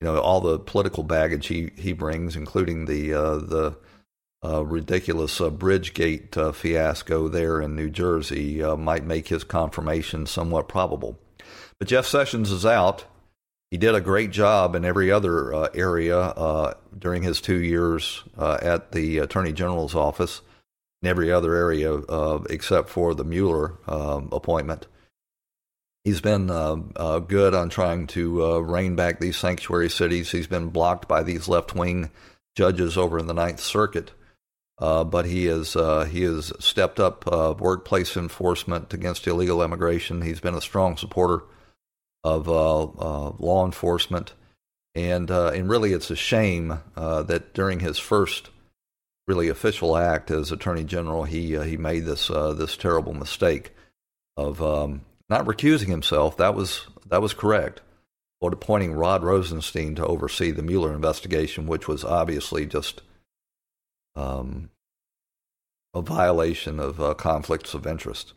you 0.00 0.06
know 0.06 0.20
all 0.20 0.42
the 0.42 0.58
political 0.58 1.02
baggage 1.02 1.46
he, 1.46 1.70
he 1.76 1.94
brings, 1.94 2.36
including 2.36 2.84
the 2.84 3.14
uh, 3.14 3.36
the 3.36 3.76
uh, 4.44 4.64
ridiculous 4.66 5.40
uh, 5.40 5.48
Bridgegate 5.48 6.36
uh, 6.36 6.52
fiasco 6.52 7.28
there 7.28 7.62
in 7.62 7.74
New 7.74 7.88
Jersey, 7.88 8.62
uh, 8.62 8.76
might 8.76 9.04
make 9.04 9.28
his 9.28 9.44
confirmation 9.44 10.26
somewhat 10.26 10.68
probable. 10.68 11.18
But 11.78 11.88
Jeff 11.88 12.04
Sessions 12.06 12.50
is 12.50 12.66
out. 12.66 13.06
He 13.70 13.78
did 13.78 13.94
a 13.94 14.02
great 14.02 14.30
job 14.30 14.74
in 14.74 14.84
every 14.84 15.10
other 15.10 15.54
uh, 15.54 15.68
area 15.72 16.74
during 16.98 17.22
his 17.22 17.40
two 17.40 17.58
years 17.58 18.22
at 18.38 18.92
the 18.92 19.16
Attorney 19.18 19.52
General's 19.52 19.94
office 19.94 20.42
in 21.02 21.08
every 21.08 21.32
other 21.32 21.54
area 21.54 21.94
uh, 21.94 22.42
except 22.48 22.88
for 22.88 23.14
the 23.14 23.24
Mueller 23.24 23.74
um, 23.86 24.28
appointment. 24.32 24.86
He's 26.04 26.20
been 26.20 26.50
uh, 26.50 26.76
uh, 26.96 27.18
good 27.20 27.54
on 27.54 27.68
trying 27.68 28.08
to 28.08 28.44
uh, 28.44 28.58
rein 28.58 28.96
back 28.96 29.20
these 29.20 29.36
sanctuary 29.36 29.88
cities. 29.88 30.30
He's 30.30 30.48
been 30.48 30.68
blocked 30.68 31.06
by 31.06 31.22
these 31.22 31.46
left 31.48 31.74
wing 31.74 32.10
judges 32.56 32.96
over 32.96 33.18
in 33.18 33.26
the 33.26 33.34
Ninth 33.34 33.60
Circuit. 33.60 34.12
Uh, 34.78 35.04
but 35.04 35.26
he 35.26 35.44
has 35.44 35.76
uh, 35.76 36.04
he 36.04 36.22
has 36.22 36.52
stepped 36.58 36.98
up 36.98 37.24
workplace 37.60 38.16
enforcement 38.16 38.92
against 38.92 39.26
illegal 39.28 39.62
immigration. 39.62 40.22
He's 40.22 40.40
been 40.40 40.56
a 40.56 40.60
strong 40.60 40.96
supporter 40.96 41.44
of 42.24 42.48
law 42.48 43.64
enforcement, 43.64 44.32
and 44.96 45.30
and 45.30 45.68
really 45.68 45.92
it's 45.92 46.10
a 46.10 46.16
shame 46.16 46.80
that 46.96 47.54
during 47.54 47.78
his 47.78 47.98
first 47.98 48.50
really 49.26 49.48
official 49.48 49.96
act 49.96 50.30
as 50.30 50.50
Attorney 50.50 50.84
General, 50.84 51.24
he 51.24 51.56
uh, 51.56 51.62
he 51.62 51.76
made 51.76 52.04
this 52.04 52.30
uh, 52.30 52.52
this 52.52 52.76
terrible 52.76 53.14
mistake 53.14 53.72
of 54.36 54.62
um, 54.62 55.02
not 55.28 55.46
recusing 55.46 55.88
himself. 55.88 56.36
That 56.36 56.54
was 56.54 56.86
that 57.06 57.22
was 57.22 57.34
correct, 57.34 57.80
but 58.40 58.52
appointing 58.52 58.92
Rod 58.94 59.22
Rosenstein 59.22 59.94
to 59.96 60.06
oversee 60.06 60.50
the 60.50 60.62
Mueller 60.62 60.92
investigation, 60.92 61.66
which 61.66 61.88
was 61.88 62.04
obviously 62.04 62.66
just 62.66 63.02
um, 64.16 64.70
a 65.94 66.02
violation 66.02 66.80
of 66.80 67.00
uh, 67.00 67.14
conflicts 67.14 67.74
of 67.74 67.86
interest. 67.86 68.34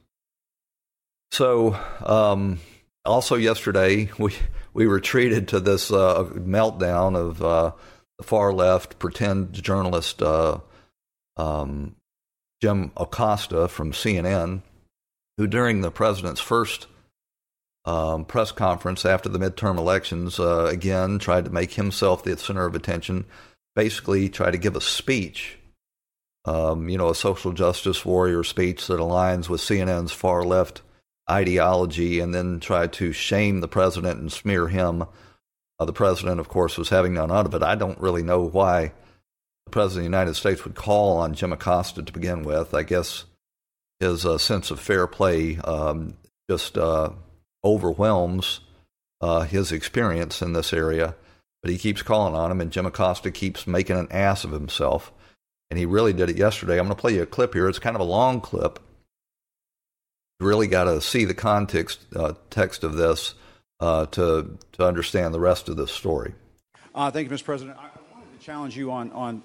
So, 1.32 1.77
um, 2.06 2.60
also 3.04 3.36
yesterday 3.36 4.10
we 4.20 4.34
we 4.74 4.86
retreated 4.86 5.48
to 5.50 5.60
this 5.60 5.92
uh, 5.92 6.24
meltdown 6.36 7.15
of 7.15 7.42
uh, 7.42 7.72
the 8.18 8.24
far 8.24 8.54
left 8.54 9.00
pretend 9.00 9.54
journalist 9.54 10.22
uh, 10.22 10.60
um, 11.38 11.96
Jim 12.62 12.92
Acosta 12.98 13.68
from 13.68 13.92
CNN, 13.92 14.62
who 15.38 15.48
during 15.48 15.82
the 15.82 15.92
president's 15.92 16.42
first 16.42 16.88
um, 17.86 18.25
press 18.25 18.51
conference 18.51 19.06
after 19.06 19.30
the 19.30 19.39
midterm 19.39 19.77
elections, 19.77 20.39
uh, 20.39 20.65
again 20.65 21.20
tried 21.20 21.46
to 21.46 21.51
make 21.51 21.74
himself 21.74 22.24
the 22.24 22.38
center 22.38 22.65
of 22.65 22.75
attention, 22.75 23.25
basically 23.75 24.30
tried 24.30 24.51
to 24.51 24.58
give 24.58 24.75
a 24.75 24.82
speech, 24.82 25.58
um, 26.46 26.89
you 26.89 26.98
know, 26.98 27.10
a 27.10 27.15
social 27.15 27.51
justice 27.51 28.06
warrior 28.06 28.44
speech 28.44 28.88
that 28.88 29.00
aligns 29.00 29.50
with 29.50 29.62
CNN's 29.62 30.12
far 30.12 30.44
left 30.44 30.82
ideology, 31.30 32.20
and 32.20 32.34
then 32.34 32.60
tried 32.60 32.94
to 32.94 33.12
shame 33.12 33.60
the 33.60 33.68
president 33.68 34.20
and 34.20 34.32
smear 34.32 34.68
him. 34.68 35.04
Uh, 35.80 35.86
the 35.86 35.94
president, 35.94 36.39
of 36.39 36.48
course, 36.48 36.77
was 36.77 36.89
having 36.89 37.13
none 37.13 37.32
of 37.32 37.54
it. 37.54 37.63
I 37.63 37.75
don't 37.75 38.00
really 38.00 38.24
know 38.24 38.42
why 38.44 38.94
the 39.65 39.72
President 39.72 40.05
of 40.05 40.12
the 40.12 40.17
United 40.17 40.36
States 40.36 40.63
would 40.63 40.75
call 40.75 41.17
on 41.17 41.34
Jim 41.34 41.51
Acosta 41.51 42.03
to 42.03 42.13
begin 42.13 42.43
with. 42.43 42.74
I 42.74 42.84
guess 42.84 43.25
his 44.00 44.25
uh, 44.25 44.38
sense 44.38 44.72
of 44.72 44.79
fair 44.79 45.07
play 45.07 45.57
um, 45.57 46.15
just 46.50 46.77
uh, 46.77 47.12
overwhelms 47.63 48.62
uh, 49.22 49.41
his 49.41 49.72
experience 49.72 50.41
in 50.41 50.53
this 50.53 50.74
area. 50.74 51.15
But 51.62 51.72
he 51.72 51.77
keeps 51.79 52.03
calling 52.03 52.36
on 52.36 52.51
him, 52.51 52.62
and 52.62 52.72
Jim 52.72 52.86
Acosta 52.86 53.31
keeps 53.31 53.65
making 53.65 53.98
an 53.98 54.12
ass 54.12 54.43
of 54.43 54.51
himself. 54.51 55.12
And 55.72 55.79
he 55.79 55.86
really 55.88 56.13
did 56.13 56.29
it 56.29 56.38
yesterday. 56.38 56.74
I'm 56.74 56.86
going 56.86 56.95
to 56.95 57.01
play 57.01 57.15
you 57.15 57.24
a 57.24 57.25
clip 57.25 57.55
here. 57.55 57.67
It's 57.67 57.79
kind 57.79 57.95
of 57.95 58.01
a 58.01 58.05
long 58.05 58.39
clip. 58.39 58.79
You 60.39 60.45
really 60.45 60.67
got 60.67 60.84
to 60.84 61.01
see 61.01 61.25
the 61.25 61.34
context 61.34 62.05
uh, 62.15 62.34
text 62.51 62.84
of 62.84 62.93
this 62.93 63.34
uh, 63.79 64.05
to 64.07 64.60
to 64.74 64.86
understand 64.86 65.34
the 65.34 65.39
rest 65.39 65.67
of 65.67 65.77
this 65.77 65.91
story. 65.91 66.36
Uh, 66.93 67.10
thank 67.10 67.29
you, 67.29 67.36
Mr. 67.36 67.45
President 67.45 67.77
challenge 68.46 68.78
you 68.78 68.92
on, 68.92 69.12
on 69.14 69.42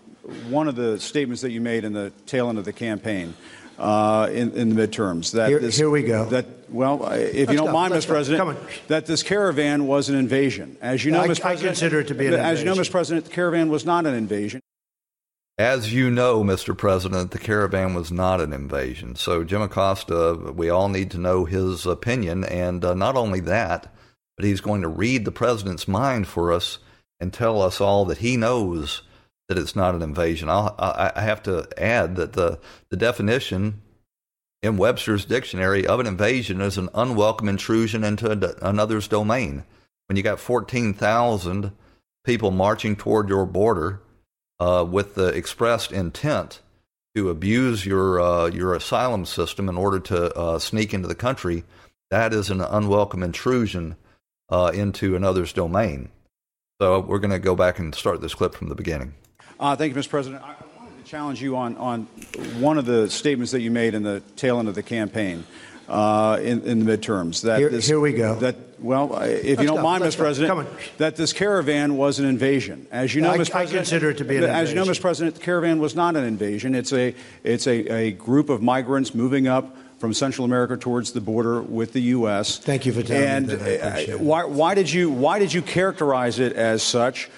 one 0.50 0.69
of 0.69 0.76
the 0.76 1.00
statements 1.00 1.40
that 1.40 1.50
you 1.50 1.59
made 1.59 1.85
in 1.85 1.95
the 1.95 2.12
tail 2.26 2.50
end 2.50 2.59
of 2.59 2.66
the 2.66 2.73
campaign. 2.73 3.33
Uh, 3.78 4.28
in, 4.30 4.52
in, 4.52 4.75
the 4.75 4.87
midterms. 4.87 5.33
That 5.33 5.49
here, 5.49 5.59
this, 5.59 5.75
here 5.75 5.88
we 5.88 6.02
go. 6.02 6.26
That 6.26 6.69
well, 6.69 7.02
if 7.11 7.35
Let's 7.35 7.50
you 7.50 7.57
don't 7.57 7.69
go. 7.69 7.73
mind, 7.73 7.95
Let's 7.95 8.04
Mr. 8.04 8.09
Go. 8.09 8.14
President, 8.14 8.59
that 8.88 9.07
this 9.07 9.23
caravan 9.23 9.87
was 9.87 10.11
an 10.11 10.16
invasion. 10.16 10.76
As 10.83 11.02
you 11.02 11.12
know, 11.12 11.23
I, 11.23 11.28
Mr. 11.28 11.40
President, 11.40 11.62
I 11.62 11.66
consider 11.69 12.00
it 12.00 12.09
to 12.09 12.14
be 12.14 12.26
an 12.26 12.35
as 12.35 12.61
invasion. 12.61 12.66
you 12.66 12.75
know, 12.75 12.80
Mr. 12.83 12.90
President, 12.90 13.25
the 13.25 13.30
caravan 13.30 13.71
was 13.71 13.87
not 13.87 14.04
an 14.04 14.12
invasion. 14.12 14.61
As 15.57 15.95
you 15.95 16.11
know, 16.11 16.45
Mr. 16.45 16.76
President, 16.76 17.30
the 17.30 17.38
caravan 17.38 17.95
was 17.95 18.12
not 18.12 18.42
an 18.42 18.52
invasion. 18.52 19.16
So, 19.16 19.45
Jim 19.45 19.62
Acosta, 19.62 20.52
we 20.54 20.69
all 20.69 20.90
need 20.90 21.11
to 21.12 21.19
know 21.19 21.47
his 21.47 21.87
opinion, 21.87 22.45
and 22.45 22.85
uh, 22.85 22.92
not 22.92 23.16
only 23.16 23.40
that, 23.40 23.95
but 24.37 24.45
he's 24.45 24.61
going 24.61 24.83
to 24.83 24.88
read 24.88 25.25
the 25.25 25.33
president's 25.33 25.88
mind 25.88 26.26
for 26.26 26.52
us 26.52 26.80
and 27.20 27.32
tell 27.32 27.60
us 27.60 27.80
all 27.80 28.04
that 28.06 28.18
he 28.18 28.36
knows 28.36 29.02
that 29.48 29.58
it's 29.58 29.76
not 29.76 29.94
an 29.94 30.02
invasion. 30.02 30.48
I'll, 30.48 30.74
I 30.78 31.20
have 31.20 31.42
to 31.44 31.68
add 31.76 32.16
that 32.16 32.34
the, 32.34 32.58
the 32.88 32.96
definition 32.96 33.82
in 34.62 34.76
Webster's 34.76 35.24
dictionary 35.24 35.86
of 35.86 36.00
an 36.00 36.06
invasion 36.06 36.60
is 36.60 36.78
an 36.78 36.88
unwelcome 36.94 37.48
intrusion 37.48 38.04
into 38.04 38.30
another's 38.64 39.08
domain. 39.08 39.64
When 40.06 40.16
you 40.16 40.22
got 40.22 40.40
14,000 40.40 41.72
people 42.24 42.50
marching 42.50 42.96
toward 42.96 43.28
your 43.28 43.46
border 43.46 44.00
uh, 44.58 44.86
with 44.88 45.14
the 45.14 45.28
expressed 45.28 45.92
intent 45.92 46.60
to 47.16 47.30
abuse 47.30 47.84
your 47.84 48.20
uh, 48.20 48.46
your 48.46 48.74
asylum 48.74 49.24
system 49.24 49.68
in 49.68 49.76
order 49.76 49.98
to 49.98 50.32
uh, 50.36 50.58
sneak 50.58 50.94
into 50.94 51.08
the 51.08 51.14
country, 51.14 51.64
that 52.10 52.32
is 52.32 52.50
an 52.50 52.60
unwelcome 52.60 53.22
intrusion 53.22 53.96
uh, 54.48 54.70
into 54.74 55.16
another's 55.16 55.52
domain. 55.52 56.10
So 56.80 57.00
we're 57.00 57.18
going 57.18 57.30
to 57.30 57.38
go 57.38 57.54
back 57.54 57.78
and 57.78 57.94
start 57.94 58.22
this 58.22 58.34
clip 58.34 58.54
from 58.54 58.70
the 58.70 58.75
beginning. 58.75 59.12
Uh, 59.58 59.76
thank 59.76 59.94
you, 59.94 60.00
Mr. 60.00 60.08
President. 60.08 60.42
I 60.42 60.54
wanted 60.78 60.96
to 60.96 61.04
challenge 61.04 61.42
you 61.42 61.54
on, 61.54 61.76
on 61.76 62.04
one 62.58 62.78
of 62.78 62.87
the 62.87 63.10
statements 63.10 63.52
that 63.52 63.60
you 63.60 63.70
made 63.70 63.92
in 63.92 64.02
the 64.02 64.20
tail 64.37 64.58
end 64.58 64.66
of 64.66 64.75
the 64.75 64.82
campaign. 64.82 65.44
Uh, 65.87 66.38
in, 66.40 66.62
in, 66.62 66.84
the 66.84 66.96
midterms. 66.96 67.42
That 67.42 67.58
here, 67.58 67.68
this, 67.68 67.84
here 67.84 67.99
we 67.99 68.12
go. 68.12 68.37
That 68.37 68.54
well, 68.78 69.12
if 69.22 69.44
Let's 69.44 69.60
you 69.60 69.66
don't 69.66 69.78
go. 69.78 69.82
mind, 69.82 70.04
Let's 70.04 70.14
Mr. 70.14 70.20
President, 70.20 70.68
that 70.99 71.16
this 71.16 71.32
caravan 71.32 71.96
was 71.96 72.20
an 72.20 72.26
invasion. 72.26 72.87
As 72.92 73.12
you 73.12 73.22
know, 73.22 73.30
I, 73.30 73.38
Mr. 73.38 73.50
President, 73.50 73.72
I 73.72 73.76
consider 73.78 74.10
it 74.10 74.18
to 74.18 74.25
be 74.25 74.37
an 74.37 74.44
As 74.44 74.70
invasion. 74.70 74.78
you 74.78 74.84
know, 74.84 74.90
Mr. 74.92 75.00
President, 75.00 75.34
the 75.34 75.42
caravan 75.42 75.80
was 75.80 75.96
not 75.96 76.14
an 76.14 76.22
invasion. 76.22 76.76
It's 76.76 76.92
a 76.92 77.12
it's 77.42 77.66
a, 77.66 77.88
a 77.92 78.12
group 78.12 78.50
of 78.50 78.62
migrants 78.62 79.16
moving 79.16 79.49
up 79.49 79.76
from 80.00 80.14
Central 80.14 80.47
America 80.47 80.78
towards 80.78 81.12
the 81.12 81.21
border 81.21 81.61
with 81.61 81.92
the 81.92 82.00
U.S. 82.00 82.59
Thank 82.59 82.87
you 82.87 82.92
for 82.92 83.02
telling 83.02 83.23
and 83.23 83.47
me 83.47 83.54
that. 83.54 84.09
Uh, 84.09 84.19
why, 84.19 84.45
why, 84.45 84.75
did 84.75 84.90
you 84.90 85.11
why 85.11 85.38
did 85.38 85.52
you 85.52 85.61
characterize 85.62 86.38
it 86.38 86.54
as 86.54 86.83
such? 86.83 87.28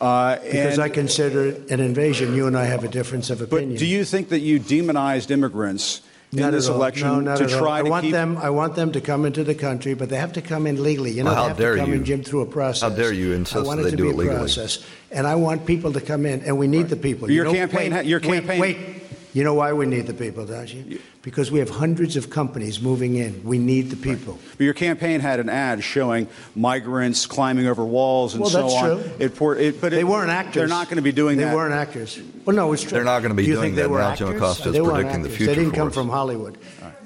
Uh, 0.00 0.36
because 0.36 0.78
I 0.78 0.88
consider 0.88 1.46
it 1.46 1.70
an 1.70 1.80
invasion. 1.80 2.34
You 2.34 2.46
and 2.46 2.56
I 2.56 2.64
have 2.64 2.84
a 2.84 2.88
difference 2.88 3.30
of 3.30 3.40
opinion. 3.40 3.72
But 3.72 3.78
do 3.78 3.86
you 3.86 4.04
think 4.04 4.28
that 4.28 4.40
you 4.40 4.58
demonized 4.58 5.30
immigrants? 5.30 6.02
in 6.32 6.38
not 6.38 6.52
this 6.52 6.68
election 6.68 7.24
no, 7.24 7.36
to 7.36 7.48
try. 7.48 7.80
I 7.80 7.82
to 7.82 7.90
want 7.90 8.04
keep 8.04 8.12
them. 8.12 8.38
I 8.38 8.50
want 8.50 8.76
them 8.76 8.92
to 8.92 9.00
come 9.00 9.24
into 9.24 9.42
the 9.42 9.54
country, 9.54 9.94
but 9.94 10.08
they 10.08 10.16
have 10.16 10.32
to 10.34 10.42
come 10.42 10.66
in 10.66 10.82
legally. 10.82 11.10
You 11.10 11.24
know, 11.24 11.32
well, 11.32 11.42
they 11.42 11.48
have 11.48 11.56
dare 11.56 11.74
to 11.74 11.80
come 11.80 11.90
you. 11.90 11.96
in, 11.96 12.04
Jim, 12.04 12.22
through 12.22 12.42
a 12.42 12.46
process. 12.46 12.88
How 12.88 12.96
dare 12.96 13.12
you 13.12 13.32
insist 13.32 13.56
I 13.56 13.66
want 13.66 13.80
that 13.82 13.88
it 13.88 13.90
to 13.92 13.96
do 13.96 14.04
be 14.04 14.10
it 14.10 14.12
a 14.12 14.16
legally? 14.16 14.36
process, 14.36 14.86
and 15.10 15.26
I 15.26 15.34
want 15.34 15.66
people 15.66 15.92
to 15.92 16.00
come 16.00 16.26
in, 16.26 16.42
and 16.42 16.56
we 16.56 16.68
need 16.68 16.88
the 16.88 16.96
people. 16.96 17.30
Your 17.30 17.46
you 17.46 17.52
campaign. 17.52 17.92
Wait, 17.92 18.06
your 18.06 18.20
wait, 18.20 18.28
campaign. 18.28 18.60
Wait, 18.60 18.99
You 19.32 19.44
know 19.44 19.54
why 19.54 19.72
we 19.72 19.86
need 19.86 20.06
the 20.06 20.14
people, 20.14 20.44
don't 20.44 20.72
you? 20.72 21.00
Because 21.22 21.52
we 21.52 21.60
have 21.60 21.70
hundreds 21.70 22.16
of 22.16 22.30
companies 22.30 22.80
moving 22.80 23.14
in. 23.14 23.44
We 23.44 23.58
need 23.58 23.90
the 23.90 23.96
people. 23.96 24.34
Right. 24.34 24.42
But 24.58 24.64
your 24.64 24.74
campaign 24.74 25.20
had 25.20 25.38
an 25.38 25.48
ad 25.48 25.84
showing 25.84 26.26
migrants 26.56 27.26
climbing 27.26 27.68
over 27.68 27.84
walls 27.84 28.34
and 28.34 28.40
well, 28.40 28.50
so 28.50 28.62
that's 28.62 28.74
on. 28.74 29.02
True. 29.02 29.12
It, 29.20 29.36
pour, 29.36 29.56
it, 29.56 29.80
but 29.80 29.92
they 29.92 30.00
it, 30.00 30.08
weren't 30.08 30.30
actors. 30.30 30.54
They're 30.54 30.66
not 30.66 30.88
going 30.88 30.96
to 30.96 31.02
be 31.02 31.12
doing 31.12 31.36
they 31.36 31.44
that. 31.44 31.50
They 31.50 31.56
weren't 31.56 31.74
actors. 31.74 32.20
Well, 32.44 32.56
no, 32.56 32.72
it's 32.72 32.82
true. 32.82 32.90
They're 32.90 33.04
not 33.04 33.20
going 33.20 33.30
to 33.30 33.36
be 33.36 33.44
Do 33.44 33.48
you 33.50 33.54
doing 33.54 33.66
think 33.66 33.76
they 33.76 33.82
that 33.82 33.90
were 33.90 33.98
now. 33.98 34.14
Jim 34.16 34.36
Acosta 34.36 34.70
is 34.70 34.74
they 34.74 34.80
predicting 34.80 35.22
the 35.22 35.28
future. 35.28 35.54
They 35.54 35.62
didn't 35.62 35.74
come 35.74 35.88
us. 35.88 35.94
from 35.94 36.08
Hollywood. 36.08 36.58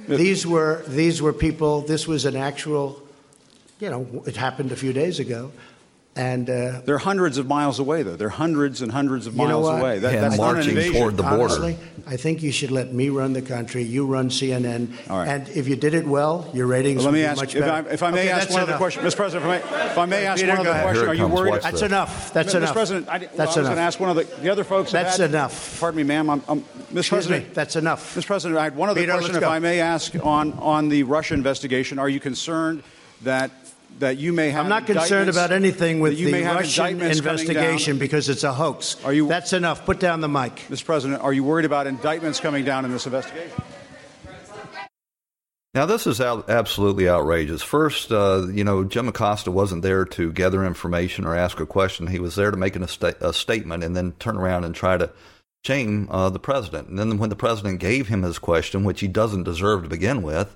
These 0.08 0.46
were 0.46 0.82
these 0.86 1.20
were 1.20 1.32
people. 1.32 1.82
This 1.82 2.06
was 2.06 2.24
an 2.24 2.36
actual. 2.36 3.02
You 3.80 3.90
know, 3.90 4.22
it 4.26 4.36
happened 4.36 4.72
a 4.72 4.76
few 4.76 4.92
days 4.92 5.18
ago. 5.18 5.50
And 6.16 6.48
uh, 6.48 6.80
they're 6.84 6.98
hundreds 6.98 7.38
of 7.38 7.48
miles 7.48 7.80
away, 7.80 8.04
though. 8.04 8.14
They're 8.14 8.28
hundreds 8.28 8.82
and 8.82 8.92
hundreds 8.92 9.26
of 9.26 9.32
you 9.34 9.40
know 9.40 9.46
miles 9.60 9.64
what? 9.64 9.80
away. 9.80 9.98
That, 9.98 10.14
Yeah, 10.14 10.20
that's 10.20 10.38
not 10.38 10.50
an 10.50 10.54
marching 10.54 10.70
invasion. 10.76 10.92
toward 10.94 11.16
the 11.16 11.24
border. 11.24 11.42
Honestly, 11.54 11.76
I 12.06 12.16
think 12.16 12.40
you 12.40 12.52
should 12.52 12.70
let 12.70 12.92
me 12.92 13.08
run 13.08 13.32
the 13.32 13.42
country. 13.42 13.82
You 13.82 14.06
run 14.06 14.28
CNN, 14.28 14.92
All 15.10 15.18
right. 15.18 15.26
and 15.28 15.48
if 15.48 15.66
you 15.66 15.74
did 15.74 15.92
it 15.92 16.06
well, 16.06 16.48
your 16.54 16.68
ratings 16.68 16.98
Well, 16.98 17.06
let 17.06 17.10
would 17.10 17.14
me 17.18 17.22
be 17.22 17.26
ask, 17.26 17.40
much 17.40 17.54
if 17.56 17.60
better. 17.62 17.88
I, 17.88 17.92
if 17.92 18.02
I 18.04 18.10
may 18.12 18.20
Okay, 18.20 18.28
ask 18.30 18.42
that's 18.42 18.52
one 18.52 18.62
other 18.62 18.76
question, 18.76 19.02
Mr. 19.02 19.16
President, 19.16 19.44
if 19.64 19.64
I 19.66 19.72
may, 19.76 19.86
if 19.90 19.98
I 19.98 20.06
may 20.06 20.26
ask 20.26 20.40
Peter, 20.40 20.52
one 20.52 20.60
other 20.60 20.70
ahead. 20.70 20.82
question, 20.84 21.02
Here 21.02 21.04
it 21.04 21.10
are 21.10 21.14
you 21.14 21.26
worried? 21.34 21.50
Watch 21.50 21.62
That's 21.62 21.72
this. 21.80 21.82
enough. 21.82 22.32
That's 22.32 22.52
Mr. 22.52 22.56
enough. 22.58 22.72
President, 22.74 23.08
I, 23.08 23.18
well, 23.18 23.28
That's 23.36 23.38
I 23.38 23.44
was 23.44 23.54
going 23.54 23.66
enough. 23.66 23.74
to 23.74 23.80
ask 23.80 24.00
one 24.00 24.10
of 24.10 24.16
the, 24.16 24.24
the 24.40 24.48
other 24.50 24.62
folks. 24.64 24.92
That's 24.92 25.16
had- 25.16 25.30
enough. 25.30 25.80
Pardon 25.80 25.96
me, 25.96 26.02
ma'am. 26.04 26.30
I'm, 26.30 26.42
I'm, 26.46 26.60
Mr. 26.60 26.66
Excuse 26.98 27.08
President, 27.08 27.48
me. 27.48 27.54
That's 27.54 27.74
enough. 27.74 28.14
Mr. 28.14 28.26
President, 28.26 28.60
I 28.60 28.64
had 28.64 28.76
one 28.76 28.88
other 28.88 29.00
Peter, 29.00 29.12
question, 29.14 29.34
if. 29.34 29.42
I 29.42 29.58
may 29.58 29.80
ask, 29.80 30.14
on, 30.24 30.52
on 30.54 30.90
the 30.90 31.02
Russia 31.02 31.34
investigation. 31.34 31.98
Are 31.98 32.08
you 32.08 32.20
concerned 32.20 32.84
that 33.22 33.50
that 33.98 34.18
you 34.18 34.32
may 34.32 34.50
have 34.50 34.64
I'm 34.64 34.68
not 34.68 34.86
concerned 34.86 35.30
about 35.30 35.52
anything 35.52 36.00
with 36.00 36.18
you 36.18 36.26
the 36.26 36.32
may 36.32 36.42
have 36.42 36.56
Russian 36.56 36.86
indictments 36.86 37.18
investigation 37.18 37.98
because 37.98 38.28
it's 38.28 38.44
a 38.44 38.52
hoax. 38.52 38.96
Are 39.04 39.12
you- 39.12 39.28
That's 39.28 39.52
enough. 39.52 39.84
Put 39.84 40.00
down 40.00 40.20
the 40.20 40.28
mic. 40.28 40.56
Mr. 40.68 40.84
President, 40.84 41.22
are 41.22 41.32
you 41.32 41.44
worried 41.44 41.64
about 41.64 41.86
indictments 41.86 42.40
coming 42.40 42.64
down 42.64 42.84
in 42.84 42.92
this 42.92 43.06
investigation? 43.06 43.50
Now, 45.74 45.86
this 45.86 46.06
is 46.06 46.20
out, 46.20 46.48
absolutely 46.48 47.08
outrageous. 47.08 47.60
First, 47.60 48.12
uh, 48.12 48.46
you 48.52 48.62
know, 48.62 48.84
Jim 48.84 49.08
Acosta 49.08 49.50
wasn't 49.50 49.82
there 49.82 50.04
to 50.04 50.30
gather 50.32 50.64
information 50.64 51.24
or 51.24 51.34
ask 51.34 51.58
a 51.58 51.66
question. 51.66 52.06
He 52.06 52.20
was 52.20 52.36
there 52.36 52.52
to 52.52 52.56
make 52.56 52.76
an, 52.76 52.84
a, 52.84 52.88
sta- 52.88 53.14
a 53.20 53.32
statement 53.32 53.82
and 53.82 53.96
then 53.96 54.12
turn 54.20 54.36
around 54.36 54.62
and 54.62 54.72
try 54.72 54.96
to 54.96 55.10
shame 55.66 56.08
uh, 56.12 56.30
the 56.30 56.38
president. 56.38 56.88
And 56.88 56.98
then 56.98 57.18
when 57.18 57.28
the 57.28 57.34
president 57.34 57.80
gave 57.80 58.06
him 58.06 58.22
his 58.22 58.38
question, 58.38 58.84
which 58.84 59.00
he 59.00 59.08
doesn't 59.08 59.42
deserve 59.42 59.82
to 59.82 59.88
begin 59.88 60.22
with, 60.22 60.54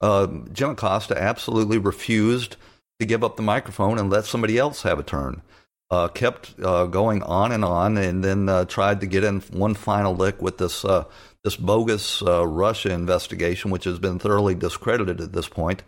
uh, 0.00 0.28
Jim 0.50 0.70
Acosta 0.70 1.20
absolutely 1.20 1.76
refused 1.76 2.56
to 3.00 3.06
give 3.06 3.24
up 3.24 3.36
the 3.36 3.42
microphone 3.42 3.98
and 3.98 4.10
let 4.10 4.24
somebody 4.24 4.58
else 4.58 4.82
have 4.82 4.98
a 4.98 5.02
turn. 5.02 5.42
Uh, 5.90 6.08
kept 6.08 6.54
uh, 6.62 6.86
going 6.86 7.22
on 7.22 7.52
and 7.52 7.64
on, 7.64 7.96
and 7.98 8.24
then 8.24 8.48
uh, 8.48 8.64
tried 8.64 9.00
to 9.00 9.06
get 9.06 9.22
in 9.22 9.40
one 9.52 9.74
final 9.74 10.14
lick 10.14 10.40
with 10.40 10.58
this 10.58 10.84
uh, 10.84 11.04
this 11.44 11.56
bogus 11.56 12.22
uh, 12.22 12.44
Russia 12.46 12.90
investigation, 12.90 13.70
which 13.70 13.84
has 13.84 13.98
been 13.98 14.18
thoroughly 14.18 14.54
discredited 14.54 15.20
at 15.20 15.32
this 15.32 15.48
point. 15.48 15.82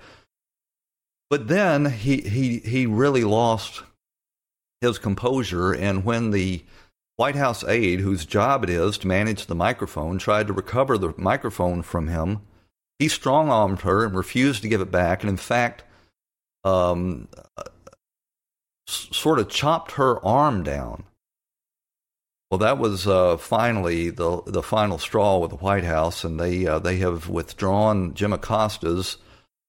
But 1.31 1.49
then 1.49 1.87
he 1.87 2.19
he 2.21 2.59
he 2.59 2.87
really 2.87 3.25
lost 3.25 3.83
his 4.81 4.99
composure, 4.99 5.73
and 5.73 6.05
when 6.05 6.31
the 6.31 6.63
White 7.17 7.35
House 7.35 7.65
aide, 7.65 8.01
whose 8.01 8.27
job 8.27 8.63
it 8.63 8.71
is 8.71 8.99
to 8.99 9.09
manage 9.09 9.47
the 9.47 9.55
microphone, 9.55 10.19
tried 10.19 10.47
to 10.47 10.53
recover 10.53 10.99
the 10.99 11.15
microphone 11.17 11.83
from 11.83 12.09
him, 12.09 12.43
he 12.99 13.09
strong 13.09 13.49
armed 13.49 13.81
her 13.81 14.05
and 14.05 14.15
refused 14.15 14.63
to 14.63 14.69
give 14.69 14.83
it 14.83 14.91
back, 14.93 15.23
and 15.23 15.31
in 15.31 15.39
fact, 15.39 15.83
um, 16.67 17.29
sort 18.87 19.39
of 19.39 19.49
chopped 19.49 19.93
her 19.93 20.25
arm 20.25 20.65
down. 20.65 21.05
Well, 22.51 22.59
that 22.59 22.79
was 22.79 23.07
uh, 23.07 23.37
finally 23.37 24.11
the 24.11 24.43
the 24.47 24.63
final 24.63 24.99
straw 24.99 25.39
with 25.39 25.51
the 25.51 25.57
White 25.57 25.85
House, 25.85 26.25
and 26.25 26.39
they 26.39 26.67
uh, 26.67 26.79
they 26.79 26.99
have 26.99 27.29
withdrawn 27.29 28.15
Jim 28.15 28.33
Acosta's 28.33 29.19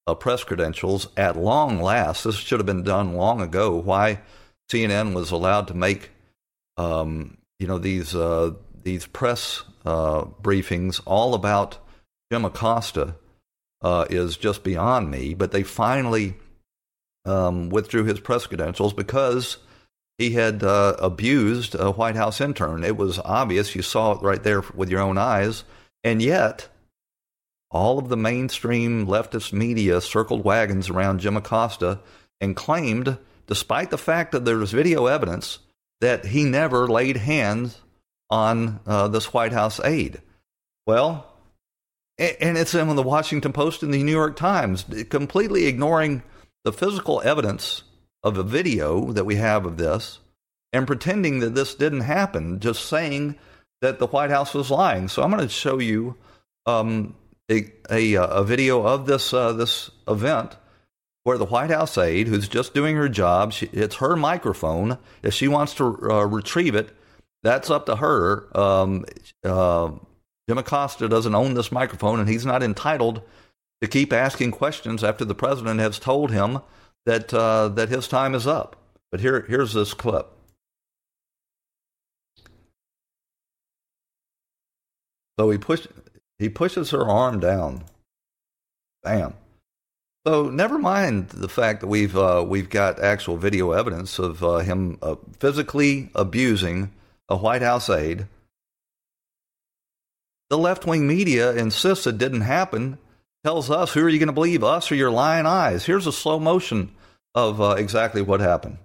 uh, 0.05 0.15
press 0.15 0.43
credentials 0.43 1.07
at 1.17 1.37
long 1.37 1.81
last. 1.81 2.23
This 2.23 2.35
should 2.35 2.59
have 2.59 2.67
been 2.67 2.83
done 2.83 3.13
long 3.13 3.41
ago. 3.41 3.75
Why 3.75 4.19
CNN 4.71 5.13
was 5.13 5.31
allowed 5.31 5.67
to 5.67 5.73
make 5.73 6.11
um, 6.77 7.37
you 7.59 7.67
know 7.67 7.79
these 7.79 8.15
uh, 8.15 8.51
these 8.83 9.07
press 9.07 9.63
uh, 9.85 10.25
briefings 10.41 11.01
all 11.05 11.33
about 11.33 11.79
Jim 12.31 12.45
Acosta 12.45 13.15
uh, 13.81 14.05
is 14.09 14.37
just 14.37 14.63
beyond 14.63 15.09
me. 15.09 15.33
But 15.33 15.51
they 15.51 15.63
finally 15.63 16.35
um, 17.27 17.69
withdrew 17.69 18.05
his 18.05 18.19
press 18.19 18.47
credentials 18.47 18.93
because 18.93 19.57
he 20.17 20.31
had 20.31 20.63
uh, 20.63 20.95
abused 20.99 21.75
a 21.75 21.91
White 21.91 22.15
House 22.15 22.41
intern. 22.41 22.83
It 22.83 22.97
was 22.97 23.19
obvious. 23.19 23.75
You 23.75 23.81
saw 23.81 24.13
it 24.13 24.21
right 24.21 24.41
there 24.41 24.63
with 24.73 24.89
your 24.89 25.01
own 25.01 25.17
eyes. 25.17 25.63
And 26.03 26.21
yet, 26.21 26.69
all 27.69 27.99
of 27.99 28.09
the 28.09 28.17
mainstream 28.17 29.05
leftist 29.05 29.53
media 29.53 30.01
circled 30.01 30.43
wagons 30.43 30.89
around 30.89 31.19
Jim 31.19 31.37
Acosta 31.37 31.99
and 32.41 32.55
claimed, 32.55 33.17
despite 33.45 33.91
the 33.91 33.97
fact 33.97 34.31
that 34.31 34.45
there 34.45 34.57
was 34.57 34.71
video 34.71 35.05
evidence, 35.05 35.59
that 36.01 36.25
he 36.25 36.43
never 36.43 36.87
laid 36.87 37.17
hands 37.17 37.81
on 38.29 38.79
uh, 38.85 39.07
this 39.07 39.33
White 39.33 39.53
House 39.53 39.79
aide. 39.81 40.21
Well, 40.85 41.27
and 42.17 42.57
it's 42.57 42.73
in 42.73 42.95
the 42.95 43.03
Washington 43.03 43.53
Post 43.53 43.83
and 43.83 43.93
the 43.93 44.01
New 44.01 44.11
York 44.11 44.35
Times, 44.35 44.85
completely 45.09 45.65
ignoring 45.65 46.23
the 46.67 46.73
physical 46.73 47.21
evidence 47.23 47.83
of 48.23 48.37
a 48.37 48.43
video 48.43 49.13
that 49.13 49.23
we 49.23 49.35
have 49.35 49.65
of 49.65 49.77
this 49.77 50.19
and 50.73 50.85
pretending 50.85 51.39
that 51.39 51.55
this 51.55 51.73
didn't 51.75 52.01
happen, 52.01 52.59
just 52.59 52.87
saying 52.87 53.37
that 53.79 53.99
the 53.99 54.07
White 54.07 54.31
House 54.31 54.53
was 54.53 54.69
lying. 54.69 55.07
So 55.07 55.23
I'm 55.23 55.31
going 55.31 55.41
to 55.41 55.47
show 55.47 55.79
you 55.79 56.17
um, 56.65 57.15
a, 57.49 57.71
a, 57.89 58.15
a 58.15 58.43
video 58.43 58.85
of 58.85 59.05
this 59.05 59.33
uh, 59.33 59.53
this 59.53 59.89
event 60.09 60.57
where 61.23 61.37
the 61.37 61.45
White 61.45 61.69
House 61.69 61.97
aide, 61.97 62.27
who's 62.27 62.49
just 62.49 62.73
doing 62.73 62.97
her 62.97 63.07
job, 63.07 63.53
she, 63.53 63.67
it's 63.67 63.95
her 63.95 64.17
microphone. 64.17 64.97
If 65.23 65.33
she 65.33 65.47
wants 65.47 65.73
to 65.75 65.85
uh, 65.85 66.25
retrieve 66.25 66.75
it, 66.75 66.89
that's 67.43 67.69
up 67.69 67.85
to 67.85 67.95
her. 67.95 68.45
Um, 68.57 69.05
uh, 69.45 69.91
Jim 70.49 70.57
Acosta 70.57 71.07
doesn't 71.07 71.33
own 71.33 71.53
this 71.53 71.71
microphone, 71.71 72.19
and 72.19 72.27
he's 72.27 72.45
not 72.45 72.61
entitled 72.61 73.21
to 73.81 73.87
keep 73.87 74.11
asking 74.11 74.51
questions 74.51 75.03
after 75.03 75.25
the 75.25 75.35
president 75.35 75.79
has 75.79 75.99
told 75.99 76.31
him 76.31 76.59
that 77.05 77.33
uh, 77.33 77.69
that 77.69 77.89
his 77.89 78.07
time 78.07 78.35
is 78.35 78.47
up. 78.47 78.75
But 79.11 79.21
here, 79.21 79.45
here's 79.47 79.73
this 79.73 79.93
clip. 79.93 80.31
So 85.39 85.49
he 85.49 85.57
push, 85.57 85.87
he 86.39 86.49
pushes 86.49 86.89
her 86.91 87.07
arm 87.07 87.39
down. 87.39 87.83
Bam. 89.03 89.35
So 90.25 90.49
never 90.49 90.77
mind 90.77 91.29
the 91.29 91.47
fact 91.47 91.79
that 91.81 91.87
we've 91.87 92.17
uh, 92.17 92.43
we've 92.45 92.69
got 92.69 92.99
actual 92.99 93.37
video 93.37 93.71
evidence 93.71 94.19
of 94.19 94.43
uh, 94.43 94.57
him 94.57 94.97
uh, 95.01 95.15
physically 95.39 96.09
abusing 96.15 96.91
a 97.29 97.37
White 97.37 97.61
House 97.61 97.89
aide. 97.89 98.27
The 100.49 100.57
left 100.57 100.85
wing 100.85 101.07
media 101.07 101.53
insists 101.53 102.07
it 102.07 102.17
didn't 102.17 102.41
happen. 102.41 102.97
Tells 103.47 103.69
us 103.69 103.93
who 103.93 104.03
are 104.03 104.09
you 104.09 104.19
going 104.19 104.27
to 104.27 104.33
believe, 104.33 104.61
us 104.61 104.91
or 104.91 104.95
your 104.95 105.09
lying 105.09 105.45
eyes? 105.45 105.85
Here's 105.85 106.05
a 106.05 106.11
slow 106.11 106.37
motion 106.37 106.91
of 107.33 107.61
uh, 107.61 107.75
exactly 107.77 108.21
what 108.21 108.41
happened. 108.41 108.77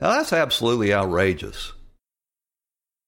Now 0.00 0.12
that's 0.12 0.32
absolutely 0.32 0.94
outrageous. 0.94 1.72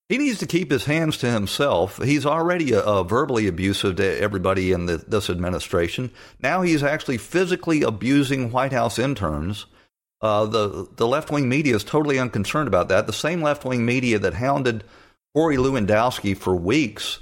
He 0.08 0.18
needs 0.18 0.40
to 0.40 0.46
keep 0.48 0.72
his 0.72 0.86
hands 0.86 1.18
to 1.18 1.30
himself. 1.30 2.02
He's 2.02 2.26
already 2.26 2.74
uh, 2.74 3.04
verbally 3.04 3.46
abusive 3.46 3.94
to 3.94 4.20
everybody 4.20 4.72
in 4.72 4.86
the, 4.86 4.96
this 4.96 5.30
administration. 5.30 6.10
Now 6.42 6.62
he's 6.62 6.82
actually 6.82 7.18
physically 7.18 7.82
abusing 7.82 8.50
White 8.50 8.72
House 8.72 8.98
interns. 8.98 9.66
Uh, 10.22 10.44
the 10.44 10.88
the 10.96 11.06
left 11.06 11.30
wing 11.30 11.48
media 11.48 11.74
is 11.74 11.84
totally 11.84 12.18
unconcerned 12.18 12.68
about 12.68 12.88
that. 12.88 13.06
The 13.06 13.12
same 13.12 13.42
left 13.42 13.64
wing 13.64 13.84
media 13.86 14.18
that 14.18 14.34
hounded 14.34 14.84
Corey 15.34 15.56
Lewandowski 15.56 16.36
for 16.36 16.54
weeks 16.54 17.20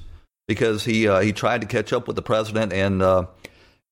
because 0.49 0.85
he 0.85 1.07
uh, 1.07 1.21
he 1.21 1.33
tried 1.33 1.61
to 1.61 1.67
catch 1.67 1.93
up 1.93 2.07
with 2.07 2.17
the 2.17 2.23
president 2.23 2.73
and 2.73 3.03
uh, 3.03 3.27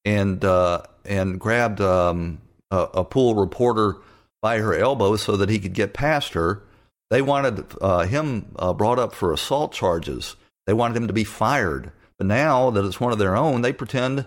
and 0.04 0.44
uh, 0.44 0.82
and 1.04 1.38
grabbed 1.38 1.80
um, 1.80 2.40
a, 2.70 2.88
a 2.94 3.04
pool 3.04 3.34
reporter 3.34 3.96
by 4.42 4.58
her 4.58 4.74
elbow 4.74 5.16
so 5.16 5.36
that 5.36 5.50
he 5.50 5.58
could 5.58 5.74
get 5.74 5.94
past 5.94 6.32
her. 6.34 6.62
They 7.10 7.22
wanted 7.22 7.64
uh, 7.80 8.04
him 8.06 8.46
uh, 8.56 8.72
brought 8.72 8.98
up 8.98 9.14
for 9.14 9.32
assault 9.32 9.72
charges. 9.72 10.34
They 10.66 10.72
wanted 10.72 10.96
him 10.96 11.06
to 11.06 11.12
be 11.12 11.24
fired. 11.24 11.92
But 12.18 12.26
now 12.26 12.70
that 12.70 12.84
it's 12.84 13.00
one 13.00 13.12
of 13.12 13.18
their 13.18 13.36
own, 13.36 13.62
they 13.62 13.72
pretend 13.72 14.26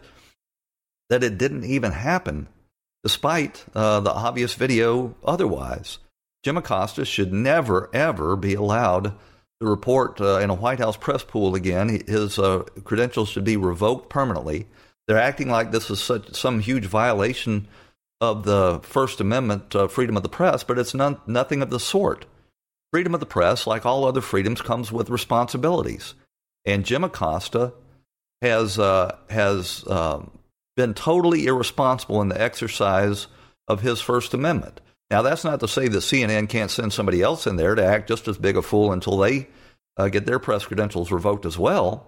that 1.09 1.23
it 1.23 1.37
didn't 1.37 1.65
even 1.65 1.91
happen, 1.91 2.47
despite 3.03 3.65
uh, 3.75 3.99
the 3.99 4.11
obvious 4.11 4.53
video 4.53 5.15
otherwise. 5.23 5.99
Jim 6.43 6.57
Acosta 6.57 7.05
should 7.05 7.33
never, 7.33 7.89
ever 7.93 8.35
be 8.35 8.53
allowed 8.53 9.13
to 9.59 9.67
report 9.67 10.21
uh, 10.21 10.39
in 10.39 10.49
a 10.49 10.55
White 10.55 10.79
House 10.79 10.97
press 10.97 11.23
pool 11.23 11.55
again. 11.55 12.01
His 12.07 12.39
uh, 12.39 12.63
credentials 12.83 13.29
should 13.29 13.43
be 13.43 13.57
revoked 13.57 14.09
permanently. 14.09 14.67
They're 15.07 15.17
acting 15.17 15.49
like 15.49 15.71
this 15.71 15.89
is 15.89 15.99
such 16.01 16.35
some 16.35 16.59
huge 16.59 16.85
violation 16.85 17.67
of 18.21 18.43
the 18.43 18.79
First 18.83 19.19
Amendment, 19.21 19.75
uh, 19.75 19.87
freedom 19.87 20.15
of 20.17 20.23
the 20.23 20.29
press, 20.29 20.63
but 20.63 20.77
it's 20.77 20.93
nothing 20.93 21.61
of 21.61 21.69
the 21.69 21.79
sort. 21.79 22.25
Freedom 22.91 23.13
of 23.13 23.19
the 23.19 23.25
press, 23.25 23.67
like 23.67 23.85
all 23.85 24.05
other 24.05 24.21
freedoms, 24.21 24.61
comes 24.61 24.91
with 24.91 25.09
responsibilities. 25.09 26.15
And 26.65 26.85
Jim 26.85 27.03
Acosta 27.03 27.73
has 28.41 28.79
uh, 28.79 29.15
has 29.29 29.85
um, 29.87 30.31
been 30.79 30.93
totally 30.93 31.45
irresponsible 31.45 32.21
in 32.21 32.29
the 32.29 32.41
exercise 32.41 33.27
of 33.67 33.81
his 33.81 33.99
First 33.99 34.33
Amendment. 34.33 34.79
Now, 35.11 35.21
that's 35.21 35.43
not 35.43 35.59
to 35.59 35.67
say 35.67 35.89
that 35.89 35.97
CNN 35.97 36.47
can't 36.47 36.71
send 36.71 36.93
somebody 36.93 37.21
else 37.21 37.45
in 37.45 37.57
there 37.57 37.75
to 37.75 37.85
act 37.85 38.07
just 38.07 38.29
as 38.29 38.37
big 38.37 38.55
a 38.55 38.61
fool 38.61 38.93
until 38.93 39.17
they 39.17 39.49
uh, 39.97 40.07
get 40.07 40.25
their 40.25 40.39
press 40.39 40.65
credentials 40.65 41.11
revoked 41.11 41.45
as 41.45 41.57
well. 41.57 42.07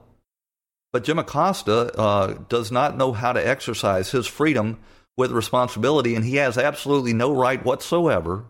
But 0.94 1.04
Jim 1.04 1.20
Acosta 1.20 1.94
uh, 2.00 2.36
does 2.48 2.72
not 2.72 2.96
know 2.96 3.12
how 3.12 3.34
to 3.34 3.46
exercise 3.46 4.12
his 4.12 4.26
freedom 4.26 4.80
with 5.18 5.32
responsibility, 5.32 6.16
and 6.16 6.24
he 6.24 6.38
has 6.38 6.58
absolutely 6.58 7.12
no 7.12 7.34
right 7.34 7.64
whatsoever 7.66 8.46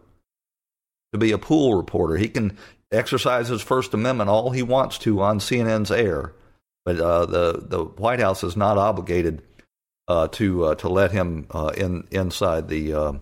to 1.14 1.18
be 1.18 1.32
a 1.32 1.40
pool 1.40 1.74
reporter. 1.74 2.18
He 2.18 2.30
can 2.30 2.60
exercise 2.92 3.48
his 3.48 3.64
First 3.64 3.96
Amendment 3.96 4.30
all 4.30 4.52
he 4.52 4.62
wants 4.62 5.00
to 5.00 5.20
on 5.24 5.40
CNN's 5.40 5.90
air, 5.90 6.34
but 6.86 7.00
uh, 7.00 7.26
the 7.26 7.54
the 7.66 7.86
White 7.86 8.20
House 8.20 8.44
is 8.44 8.56
not 8.56 8.78
obligated 8.78 9.42
uh, 10.12 10.28
to 10.28 10.66
uh, 10.66 10.76
to 10.76 10.90
let 10.90 11.12
him 11.12 11.48
uh, 11.52 11.72
in 11.78 12.06
inside 12.12 12.68
the 12.68 12.94
uh, 12.94 13.14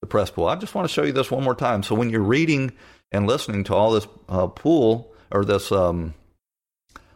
the 0.00 0.06
press 0.06 0.30
pool. 0.30 0.46
I 0.46 0.56
just 0.56 0.74
want 0.74 0.88
to 0.88 0.92
show 0.92 1.02
you 1.02 1.12
this 1.12 1.30
one 1.30 1.44
more 1.44 1.54
time. 1.54 1.82
So 1.82 1.94
when 1.94 2.08
you're 2.08 2.22
reading 2.22 2.72
and 3.12 3.26
listening 3.26 3.64
to 3.64 3.74
all 3.74 3.90
this 3.92 4.06
uh, 4.28 4.46
pool 4.46 5.12
or 5.30 5.44
this 5.44 5.70
um, 5.70 6.14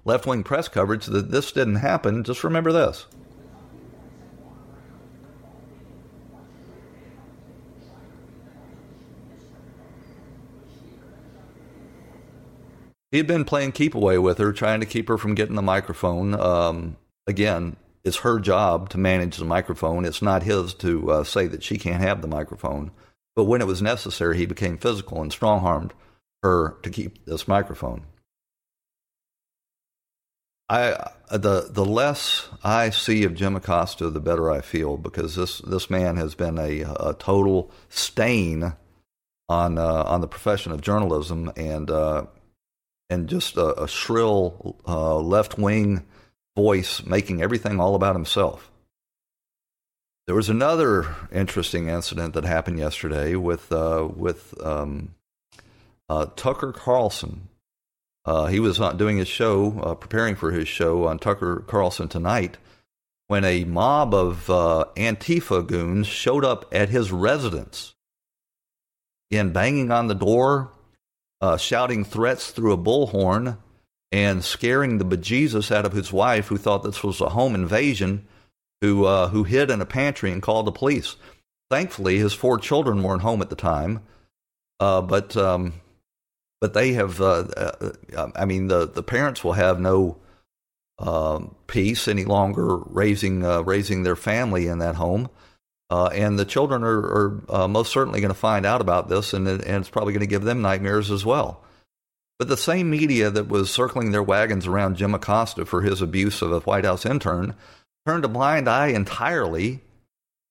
left 0.04 0.26
wing 0.26 0.44
press 0.44 0.68
coverage 0.68 1.06
that 1.06 1.30
this 1.30 1.52
didn't 1.52 1.76
happen, 1.76 2.22
just 2.22 2.44
remember 2.44 2.70
this. 2.70 3.06
He'd 13.10 13.28
been 13.28 13.44
playing 13.44 13.72
keep 13.72 13.94
away 13.94 14.18
with 14.18 14.38
her, 14.38 14.52
trying 14.52 14.80
to 14.80 14.86
keep 14.86 15.08
her 15.08 15.16
from 15.16 15.34
getting 15.34 15.54
the 15.54 15.62
microphone. 15.62 16.34
Um, 16.34 16.96
again, 17.28 17.76
it's 18.04 18.18
her 18.18 18.38
job 18.38 18.90
to 18.90 18.98
manage 18.98 19.36
the 19.36 19.44
microphone. 19.44 20.04
It's 20.04 20.22
not 20.22 20.42
his 20.42 20.74
to 20.74 21.10
uh, 21.10 21.24
say 21.24 21.46
that 21.46 21.62
she 21.62 21.78
can't 21.78 22.02
have 22.02 22.20
the 22.20 22.28
microphone. 22.28 22.90
But 23.34 23.44
when 23.44 23.60
it 23.60 23.66
was 23.66 23.82
necessary, 23.82 24.36
he 24.36 24.46
became 24.46 24.78
physical 24.78 25.22
and 25.22 25.32
strong 25.32 25.64
armed 25.64 25.92
her 26.42 26.76
to 26.82 26.90
keep 26.90 27.24
this 27.24 27.48
microphone. 27.48 28.04
I 30.68 31.10
the 31.30 31.68
the 31.70 31.84
less 31.84 32.48
I 32.62 32.90
see 32.90 33.24
of 33.24 33.34
Jim 33.34 33.56
Acosta, 33.56 34.08
the 34.08 34.20
better 34.20 34.50
I 34.50 34.60
feel 34.60 34.96
because 34.96 35.34
this 35.36 35.58
this 35.58 35.90
man 35.90 36.16
has 36.16 36.34
been 36.34 36.58
a, 36.58 36.82
a 36.82 37.16
total 37.18 37.70
stain 37.88 38.74
on 39.48 39.78
uh, 39.78 40.04
on 40.06 40.20
the 40.20 40.28
profession 40.28 40.72
of 40.72 40.80
journalism 40.80 41.52
and 41.56 41.90
uh, 41.90 42.26
and 43.10 43.28
just 43.28 43.56
a, 43.56 43.82
a 43.82 43.88
shrill 43.88 44.76
uh, 44.86 45.16
left 45.18 45.58
wing 45.58 46.06
voice 46.56 47.04
making 47.04 47.42
everything 47.42 47.80
all 47.80 47.94
about 47.94 48.14
himself. 48.14 48.70
There 50.26 50.36
was 50.36 50.48
another 50.48 51.14
interesting 51.30 51.88
incident 51.88 52.34
that 52.34 52.44
happened 52.44 52.78
yesterday 52.78 53.34
with 53.34 53.70
uh, 53.70 54.08
with 54.14 54.54
um, 54.64 55.14
uh, 56.08 56.26
Tucker 56.36 56.72
Carlson. 56.72 57.48
Uh, 58.24 58.46
he 58.46 58.58
was 58.58 58.78
doing 58.96 59.18
his 59.18 59.28
show, 59.28 59.78
uh, 59.80 59.94
preparing 59.94 60.34
for 60.34 60.50
his 60.50 60.66
show 60.66 61.06
on 61.06 61.18
Tucker 61.18 61.62
Carlson 61.66 62.08
tonight, 62.08 62.56
when 63.26 63.44
a 63.44 63.64
mob 63.64 64.14
of 64.14 64.48
uh, 64.48 64.86
Antifa 64.96 65.66
goons 65.66 66.06
showed 66.06 66.44
up 66.44 66.64
at 66.72 66.88
his 66.88 67.12
residence. 67.12 67.94
Again, 69.30 69.52
banging 69.52 69.90
on 69.90 70.06
the 70.06 70.14
door, 70.14 70.70
uh, 71.42 71.58
shouting 71.58 72.02
threats 72.02 72.50
through 72.50 72.72
a 72.72 72.78
bullhorn, 72.78 73.58
and 74.14 74.44
scaring 74.44 74.98
the 74.98 75.04
bejesus 75.04 75.72
out 75.72 75.84
of 75.84 75.92
his 75.92 76.12
wife, 76.12 76.46
who 76.46 76.56
thought 76.56 76.84
this 76.84 77.02
was 77.02 77.20
a 77.20 77.30
home 77.30 77.56
invasion, 77.56 78.24
who 78.80 79.06
uh, 79.06 79.26
who 79.26 79.42
hid 79.42 79.72
in 79.72 79.80
a 79.80 79.86
pantry 79.86 80.30
and 80.30 80.40
called 80.40 80.68
the 80.68 80.72
police. 80.72 81.16
Thankfully, 81.68 82.18
his 82.18 82.32
four 82.32 82.58
children 82.58 83.02
weren't 83.02 83.22
home 83.22 83.42
at 83.42 83.50
the 83.50 83.56
time, 83.56 84.02
uh, 84.78 85.00
but 85.00 85.36
um, 85.36 85.72
but 86.60 86.74
they 86.74 86.92
have. 86.92 87.20
Uh, 87.20 87.44
uh 87.56 88.30
I 88.36 88.44
mean, 88.44 88.68
the 88.68 88.86
the 88.86 89.02
parents 89.02 89.42
will 89.42 89.54
have 89.54 89.80
no 89.80 90.18
um, 91.00 91.56
peace 91.66 92.06
any 92.06 92.24
longer 92.24 92.76
raising 92.76 93.44
uh, 93.44 93.62
raising 93.62 94.04
their 94.04 94.16
family 94.16 94.68
in 94.68 94.78
that 94.78 94.94
home. 94.94 95.28
Uh, 95.90 96.06
and 96.06 96.38
the 96.38 96.44
children 96.44 96.84
are, 96.84 97.42
are 97.50 97.68
most 97.68 97.90
certainly 97.92 98.20
going 98.20 98.32
to 98.32 98.38
find 98.38 98.64
out 98.64 98.80
about 98.80 99.08
this, 99.08 99.34
and, 99.34 99.46
and 99.48 99.60
it's 99.60 99.90
probably 99.90 100.12
going 100.12 100.20
to 100.20 100.26
give 100.26 100.44
them 100.44 100.62
nightmares 100.62 101.10
as 101.10 101.26
well. 101.26 101.64
But 102.38 102.48
the 102.48 102.56
same 102.56 102.90
media 102.90 103.30
that 103.30 103.48
was 103.48 103.70
circling 103.70 104.10
their 104.10 104.22
wagons 104.22 104.66
around 104.66 104.96
Jim 104.96 105.14
Acosta 105.14 105.64
for 105.64 105.82
his 105.82 106.02
abuse 106.02 106.42
of 106.42 106.52
a 106.52 106.60
White 106.60 106.84
House 106.84 107.06
intern 107.06 107.54
turned 108.06 108.24
a 108.24 108.28
blind 108.28 108.68
eye 108.68 108.88
entirely 108.88 109.80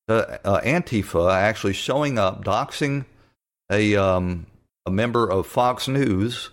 to 0.07 0.39
uh, 0.45 0.61
Antifa 0.61 1.33
actually 1.33 1.73
showing 1.73 2.17
up, 2.17 2.43
doxing 2.43 3.05
a, 3.71 3.95
um, 3.95 4.45
a 4.85 4.91
member 4.91 5.29
of 5.29 5.45
Fox 5.45 5.87
News 5.87 6.49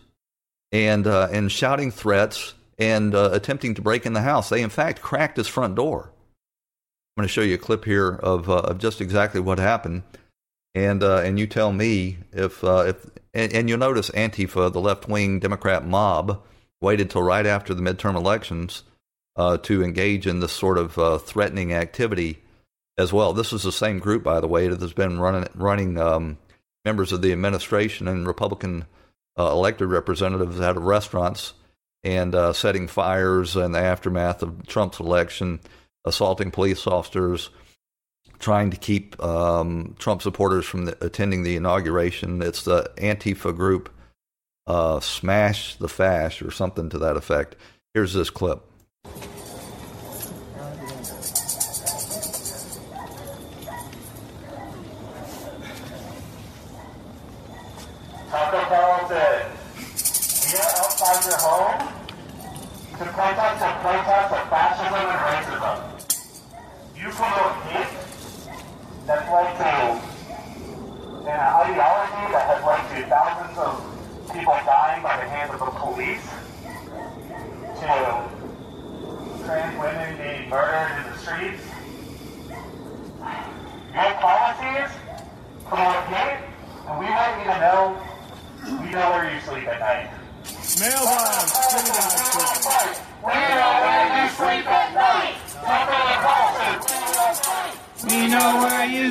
and, 0.72 1.06
uh, 1.06 1.28
and 1.30 1.50
shouting 1.50 1.90
threats 1.90 2.54
and 2.78 3.14
uh, 3.14 3.30
attempting 3.32 3.74
to 3.74 3.82
break 3.82 4.06
in 4.06 4.14
the 4.14 4.22
house. 4.22 4.48
They, 4.48 4.62
in 4.62 4.70
fact, 4.70 5.00
cracked 5.00 5.36
his 5.36 5.48
front 5.48 5.76
door. 5.76 6.10
I'm 7.16 7.22
going 7.22 7.28
to 7.28 7.32
show 7.32 7.42
you 7.42 7.54
a 7.54 7.58
clip 7.58 7.84
here 7.84 8.14
of, 8.14 8.48
uh, 8.50 8.54
of 8.54 8.78
just 8.78 9.00
exactly 9.00 9.40
what 9.40 9.58
happened 9.58 10.02
and 10.74 11.02
uh, 11.02 11.18
and 11.18 11.38
you 11.38 11.46
tell 11.46 11.72
me 11.72 12.18
if 12.32 12.62
uh, 12.62 12.84
if 12.86 13.06
and, 13.34 13.52
and, 13.52 13.68
you'll 13.68 13.78
notice 13.78 14.10
Antifa, 14.10 14.72
the 14.72 14.80
left 14.80 15.08
wing 15.08 15.38
Democrat 15.38 15.86
mob, 15.86 16.42
waited 16.80 17.10
till 17.10 17.22
right 17.22 17.46
after 17.46 17.74
the 17.74 17.82
midterm 17.82 18.16
elections 18.16 18.82
uh, 19.36 19.56
to 19.58 19.82
engage 19.82 20.26
in 20.26 20.40
this 20.40 20.52
sort 20.52 20.78
of 20.78 20.98
uh, 20.98 21.18
threatening 21.18 21.72
activity 21.72 22.42
as 22.98 23.12
well. 23.12 23.32
This 23.32 23.52
is 23.52 23.62
the 23.62 23.72
same 23.72 23.98
group, 23.98 24.22
by 24.22 24.40
the 24.40 24.48
way, 24.48 24.68
that 24.68 24.80
has 24.80 24.92
been 24.92 25.20
running 25.20 25.48
running 25.54 25.98
um, 25.98 26.38
members 26.84 27.12
of 27.12 27.22
the 27.22 27.32
administration 27.32 28.08
and 28.08 28.26
Republican 28.26 28.84
uh, 29.38 29.50
elected 29.50 29.88
representatives 29.88 30.60
out 30.60 30.76
of 30.76 30.82
restaurants 30.82 31.54
and 32.02 32.34
uh, 32.34 32.52
setting 32.52 32.88
fires 32.88 33.56
in 33.56 33.72
the 33.72 33.78
aftermath 33.78 34.42
of 34.42 34.66
Trump's 34.66 35.00
election, 35.00 35.60
assaulting 36.04 36.50
police 36.50 36.86
officers 36.86 37.50
trying 38.40 38.70
to 38.70 38.76
keep 38.76 39.22
um, 39.22 39.94
Trump 39.98 40.22
supporters 40.22 40.64
from 40.64 40.86
the, 40.86 41.04
attending 41.04 41.42
the 41.42 41.56
inauguration. 41.56 42.42
It's 42.42 42.64
the 42.64 42.90
Antifa 42.96 43.54
group, 43.54 43.90
uh, 44.66 44.98
Smash 45.00 45.76
the 45.76 45.88
Fash, 45.88 46.42
or 46.42 46.50
something 46.50 46.88
to 46.88 46.98
that 46.98 47.16
effect. 47.16 47.54
Here's 47.94 48.14
this 48.14 48.30
clip. 48.30 48.64
Tucker 58.30 58.64
Carlson, 58.68 59.50
we 60.46 60.56
are 60.56 60.72
outside 60.78 61.24
your 61.26 61.38
home 61.38 61.88
to 62.98 63.04
protest 63.06 63.62
and 63.62 63.80
protest 63.80 64.32
of 64.34 64.48
fascism 64.50 64.94
and 64.94 65.18
racism. 65.18 65.49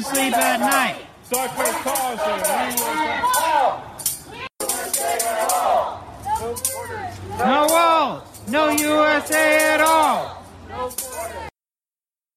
Sleep 0.09 0.33
at 0.33 0.59
night. 0.59 0.95
Tucker 1.29 1.71
Carlson, 1.83 2.39
we 2.45 2.81
will. 3.37 3.89
No 7.37 7.67
walls, 7.69 8.47
no 8.47 8.69
USA 8.69 9.73
at 9.73 9.81
all. 9.81 10.43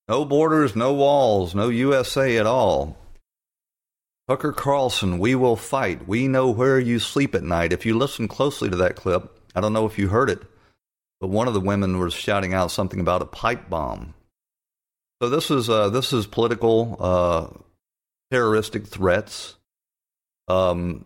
No 0.08 0.24
borders, 0.24 0.76
no 0.76 0.92
walls, 0.92 1.54
no 1.54 1.68
USA 1.68 2.36
at 2.36 2.46
all. 2.46 2.98
Tucker 4.28 4.52
Carlson, 4.52 5.18
we 5.18 5.34
will 5.34 5.56
fight. 5.56 6.06
We 6.06 6.28
know 6.28 6.50
where 6.50 6.78
you 6.78 6.98
sleep 6.98 7.34
at 7.34 7.42
night. 7.42 7.72
If 7.72 7.86
you 7.86 7.96
listen 7.96 8.28
closely 8.28 8.68
to 8.70 8.76
that 8.76 8.96
clip, 8.96 9.38
I 9.54 9.60
don't 9.60 9.72
know 9.72 9.86
if 9.86 9.98
you 9.98 10.08
heard 10.08 10.30
it, 10.30 10.42
but 11.20 11.28
one 11.28 11.48
of 11.48 11.54
the 11.54 11.60
women 11.60 11.98
was 11.98 12.12
shouting 12.12 12.52
out 12.54 12.70
something 12.70 13.00
about 13.00 13.22
a 13.22 13.26
pipe 13.26 13.68
bomb. 13.70 14.14
So 15.22 15.28
this 15.28 15.52
is 15.52 15.70
uh, 15.70 15.88
this 15.90 16.12
is 16.12 16.26
political 16.26 16.96
uh, 16.98 17.46
terroristic 18.32 18.88
threats. 18.88 19.54
Um, 20.48 21.04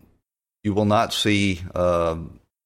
you 0.63 0.73
will 0.73 0.85
not 0.85 1.13
see 1.13 1.61
uh, 1.75 2.17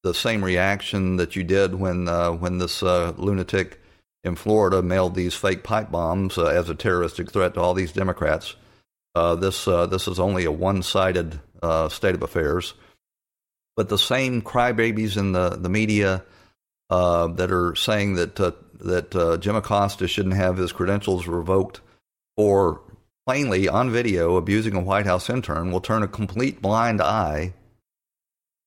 the 0.01 0.13
same 0.13 0.45
reaction 0.45 1.17
that 1.17 1.35
you 1.35 1.43
did 1.43 1.75
when 1.75 2.07
uh, 2.07 2.31
when 2.31 2.57
this 2.57 2.81
uh, 2.81 3.11
lunatic 3.17 3.81
in 4.23 4.37
Florida 4.37 4.81
mailed 4.81 5.13
these 5.13 5.33
fake 5.33 5.61
pipe 5.61 5.91
bombs 5.91 6.37
uh, 6.37 6.45
as 6.45 6.69
a 6.69 6.73
terroristic 6.73 7.33
threat 7.33 7.55
to 7.55 7.59
all 7.59 7.73
these 7.73 7.91
Democrats. 7.91 8.55
This 9.13 9.65
this 9.65 10.07
is 10.07 10.21
only 10.21 10.45
a 10.45 10.51
one-sided 10.53 11.37
state 11.89 12.15
of 12.15 12.23
affairs, 12.23 12.75
but 13.75 13.89
the 13.89 13.97
same 13.97 14.41
crybabies 14.41 15.17
in 15.17 15.33
the 15.33 15.49
the 15.49 15.67
media 15.67 16.23
uh, 16.91 17.27
that 17.27 17.51
are 17.51 17.75
saying 17.75 18.15
that 18.15 18.39
uh, 18.39 18.51
that 18.79 19.39
Jim 19.41 19.55
Acosta 19.55 20.07
shouldn't 20.07 20.35
have 20.35 20.57
his 20.57 20.71
credentials 20.71 21.27
revoked 21.27 21.81
for 22.37 22.81
plainly 23.25 23.67
on 23.67 23.91
video 23.91 24.35
abusing 24.35 24.75
a 24.75 24.79
White 24.79 25.05
House 25.05 25.29
intern 25.29 25.71
will 25.71 25.81
turn 25.81 26.03
a 26.03 26.07
complete 26.07 26.61
blind 26.61 27.01
eye 27.01 27.53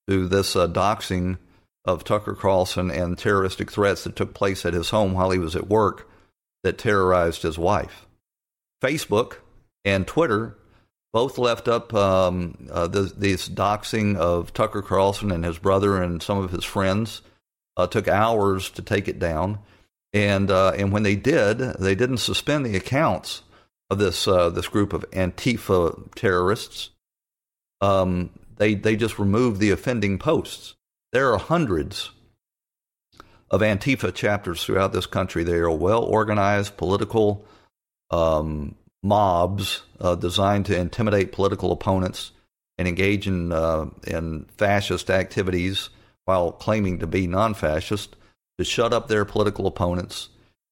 to 0.09 0.29
this 0.29 0.55
doxing 0.55 1.39
of 1.85 2.05
Tucker 2.05 2.35
Carlson 2.35 2.91
and 2.91 3.19
terroristic 3.19 3.71
threats 3.71 4.05
that 4.05 4.17
took 4.17 4.35
place 4.35 4.65
at 4.65 4.75
his 4.75 4.91
home 4.91 5.13
while 5.13 5.31
he 5.31 5.39
was 5.39 5.55
at 5.55 5.69
work 5.69 6.09
that 6.63 6.79
terrorized 6.79 7.43
his 7.43 7.59
wife. 7.59 8.07
Facebook 8.83 9.37
and 9.85 10.07
Twitter 10.07 10.57
both 11.13 11.39
left 11.39 11.69
up 11.69 11.93
um, 11.95 12.69
uh, 12.71 12.87
the, 12.87 13.03
this 13.03 13.49
doxing 13.49 14.17
of 14.17 14.53
Tucker 14.53 14.83
Carlson 14.83 15.31
and 15.31 15.45
his 15.45 15.59
brother 15.59 16.03
and 16.03 16.23
some 16.23 16.39
of 16.39 16.51
his 16.51 16.65
friends. 16.65 17.23
Uh, 17.77 17.87
took 17.87 18.07
hours 18.07 18.71
to 18.71 18.83
take 18.83 19.09
it 19.09 19.19
down, 19.19 19.59
and 20.13 20.51
uh, 20.51 20.73
and 20.77 20.93
when 20.93 21.03
they 21.03 21.17
did, 21.17 21.59
they 21.59 21.95
didn't 21.95 22.19
suspend 22.19 22.65
the 22.65 22.77
accounts 22.77 23.43
of 23.91 23.99
this 23.99 24.29
uh, 24.29 24.49
this 24.51 24.69
group 24.69 24.93
of 24.93 25.09
Antifa 25.11 26.13
terrorists. 26.15 26.91
Um, 27.81 28.31
they 28.57 28.75
they 28.75 28.95
just 28.95 29.19
removed 29.19 29.61
the 29.61 29.71
offending 29.71 30.19
posts. 30.19 30.75
There 31.13 31.33
are 31.33 31.39
hundreds 31.39 32.11
of 33.51 33.61
Antifa 33.61 34.15
chapters 34.15 34.65
throughout 34.65 34.93
this 34.93 35.07
country. 35.07 35.45
They 35.45 35.59
are 35.59 35.71
well 35.71 36.03
organized 36.03 36.77
political 36.77 37.45
um, 38.11 38.75
mobs 39.03 39.83
uh, 40.01 40.15
designed 40.15 40.67
to 40.67 40.79
intimidate 40.79 41.33
political 41.33 41.73
opponents 41.73 42.33
and 42.79 42.89
engage 42.89 43.27
in 43.27 43.53
uh, 43.53 43.87
in 44.07 44.47
fascist 44.57 45.11
activities 45.11 45.91
while 46.25 46.53
claiming 46.53 46.99
to 46.99 47.07
be 47.07 47.27
non-fascist 47.27 48.17
to 48.59 48.65
shut 48.65 48.93
up 48.93 49.09
their 49.09 49.25
political 49.25 49.67
opponents 49.67 50.29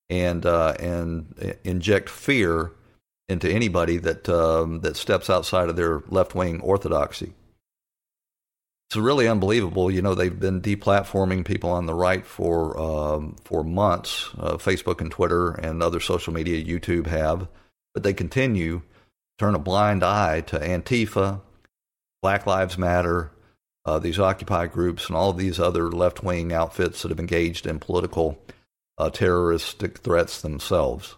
and 0.08 0.44
uh, 0.46 0.74
and 0.78 1.56
inject 1.64 2.08
fear 2.08 2.72
into 3.28 3.50
anybody 3.50 3.98
that 3.98 4.28
um, 4.28 4.80
that 4.80 4.96
steps 4.96 5.30
outside 5.30 5.68
of 5.68 5.76
their 5.76 6.02
left-wing 6.08 6.60
orthodoxy. 6.60 7.32
It's 8.88 8.96
really 8.96 9.26
unbelievable. 9.26 9.90
You 9.90 10.02
know, 10.02 10.14
they've 10.14 10.38
been 10.38 10.60
deplatforming 10.60 11.46
people 11.46 11.70
on 11.70 11.86
the 11.86 11.94
right 11.94 12.26
for 12.26 12.78
um, 12.78 13.36
for 13.44 13.64
months. 13.64 14.28
Uh, 14.38 14.58
Facebook 14.58 15.00
and 15.00 15.10
Twitter 15.10 15.52
and 15.52 15.82
other 15.82 16.00
social 16.00 16.32
media, 16.32 16.62
YouTube 16.62 17.06
have 17.06 17.48
but 17.94 18.02
they 18.02 18.14
continue 18.14 18.78
to 18.78 18.84
turn 19.38 19.54
a 19.54 19.58
blind 19.58 20.02
eye 20.02 20.40
to 20.42 20.58
Antifa, 20.58 21.40
Black 22.22 22.46
Lives 22.46 22.78
Matter, 22.78 23.30
uh, 23.85 23.99
these 23.99 24.18
Occupy 24.18 24.66
groups, 24.66 25.09
and 25.09 25.16
all 25.16 25.33
these 25.33 25.59
other 25.59 25.90
left 25.90 26.23
wing 26.23 26.53
outfits 26.53 27.03
that 27.03 27.11
have 27.11 27.21
engaged 27.21 27.66
in 27.66 27.79
political 27.79 28.38
uh, 28.99 29.11
terroristic 29.11 29.99
threats 29.99 30.40
themselves. 30.40 31.16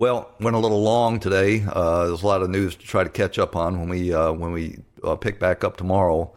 Well, 0.00 0.30
went 0.40 0.56
a 0.56 0.60
little 0.60 0.82
long 0.82 1.18
today. 1.18 1.64
Uh, 1.66 2.06
there's 2.06 2.22
a 2.22 2.26
lot 2.26 2.42
of 2.42 2.50
news 2.50 2.76
to 2.76 2.86
try 2.86 3.02
to 3.02 3.10
catch 3.10 3.38
up 3.38 3.56
on. 3.56 3.80
When 3.80 3.88
we 3.88 4.12
uh, 4.12 4.32
when 4.32 4.52
we 4.52 4.78
uh, 5.02 5.16
pick 5.16 5.40
back 5.40 5.64
up 5.64 5.76
tomorrow, 5.76 6.32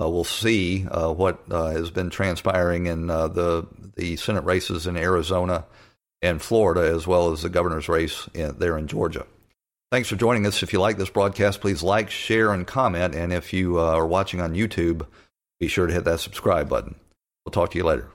uh, 0.00 0.08
we'll 0.08 0.24
see 0.24 0.84
what 0.84 1.42
has 1.50 1.90
been 1.90 2.10
transpiring 2.10 2.86
in 2.86 3.08
the 3.08 3.66
the 3.96 4.16
Senate 4.16 4.44
races 4.44 4.86
in 4.86 4.96
Arizona 4.96 5.64
and 6.22 6.40
Florida, 6.40 6.94
as 6.94 7.06
well 7.06 7.32
as 7.32 7.42
the 7.42 7.50
governor's 7.50 7.88
race 7.88 8.28
in, 8.32 8.58
there 8.58 8.78
in 8.78 8.86
Georgia. 8.86 9.26
Thanks 9.92 10.08
for 10.08 10.16
joining 10.16 10.46
us. 10.46 10.62
If 10.62 10.72
you 10.72 10.80
like 10.80 10.96
this 10.96 11.10
broadcast, 11.10 11.60
please 11.60 11.82
like, 11.82 12.08
share, 12.08 12.50
and 12.54 12.66
comment. 12.66 13.14
And 13.14 13.30
if 13.30 13.52
you 13.52 13.78
uh, 13.78 13.92
are 13.92 14.06
watching 14.06 14.40
on 14.40 14.54
YouTube, 14.54 15.06
be 15.60 15.68
sure 15.68 15.86
to 15.86 15.92
hit 15.92 16.04
that 16.04 16.20
subscribe 16.20 16.66
button. 16.66 16.94
We'll 17.44 17.52
talk 17.52 17.72
to 17.72 17.78
you 17.78 17.84
later. 17.84 18.08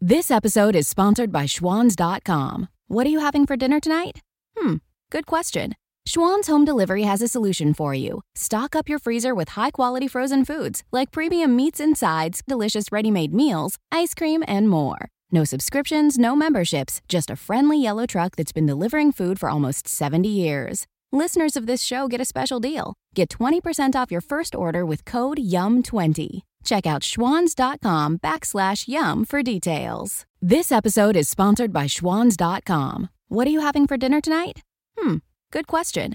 This 0.00 0.30
episode 0.30 0.76
is 0.76 0.86
sponsored 0.86 1.32
by 1.32 1.46
Schwans.com. 1.46 2.68
What 2.86 3.04
are 3.04 3.10
you 3.10 3.18
having 3.18 3.48
for 3.48 3.56
dinner 3.56 3.80
tonight? 3.80 4.20
Hmm, 4.56 4.76
good 5.10 5.26
question. 5.26 5.74
Schwan's 6.06 6.46
Home 6.46 6.64
Delivery 6.64 7.02
has 7.02 7.20
a 7.20 7.26
solution 7.26 7.74
for 7.74 7.92
you. 7.92 8.20
Stock 8.36 8.76
up 8.76 8.88
your 8.88 9.00
freezer 9.00 9.34
with 9.34 9.48
high 9.50 9.72
quality 9.72 10.06
frozen 10.06 10.44
foods 10.44 10.84
like 10.92 11.10
premium 11.10 11.56
meats 11.56 11.80
and 11.80 11.98
sides, 11.98 12.42
delicious 12.46 12.92
ready 12.92 13.10
made 13.10 13.34
meals, 13.34 13.76
ice 13.90 14.14
cream, 14.14 14.44
and 14.46 14.68
more. 14.68 15.08
No 15.32 15.44
subscriptions, 15.44 16.18
no 16.18 16.36
memberships, 16.36 17.00
just 17.08 17.30
a 17.30 17.36
friendly 17.36 17.82
yellow 17.82 18.04
truck 18.04 18.36
that's 18.36 18.52
been 18.52 18.66
delivering 18.66 19.12
food 19.12 19.40
for 19.40 19.48
almost 19.48 19.88
70 19.88 20.28
years. 20.28 20.86
Listeners 21.10 21.56
of 21.56 21.66
this 21.66 21.82
show 21.82 22.06
get 22.06 22.20
a 22.20 22.26
special 22.26 22.60
deal. 22.60 22.94
Get 23.14 23.30
20% 23.30 23.94
off 23.94 24.12
your 24.12 24.20
first 24.20 24.54
order 24.54 24.84
with 24.84 25.04
code 25.06 25.38
YUM20. 25.38 26.42
Check 26.64 26.86
out 26.86 27.02
schwans.com 27.02 28.18
backslash 28.18 28.88
YUM 28.88 29.24
for 29.24 29.42
details. 29.42 30.26
This 30.40 30.70
episode 30.70 31.16
is 31.16 31.28
sponsored 31.28 31.72
by 31.72 31.86
schwans.com. 31.86 33.08
What 33.28 33.46
are 33.46 33.50
you 33.50 33.60
having 33.60 33.86
for 33.86 33.96
dinner 33.96 34.20
tonight? 34.20 34.60
Hmm, 34.98 35.16
good 35.50 35.66
question. 35.66 36.14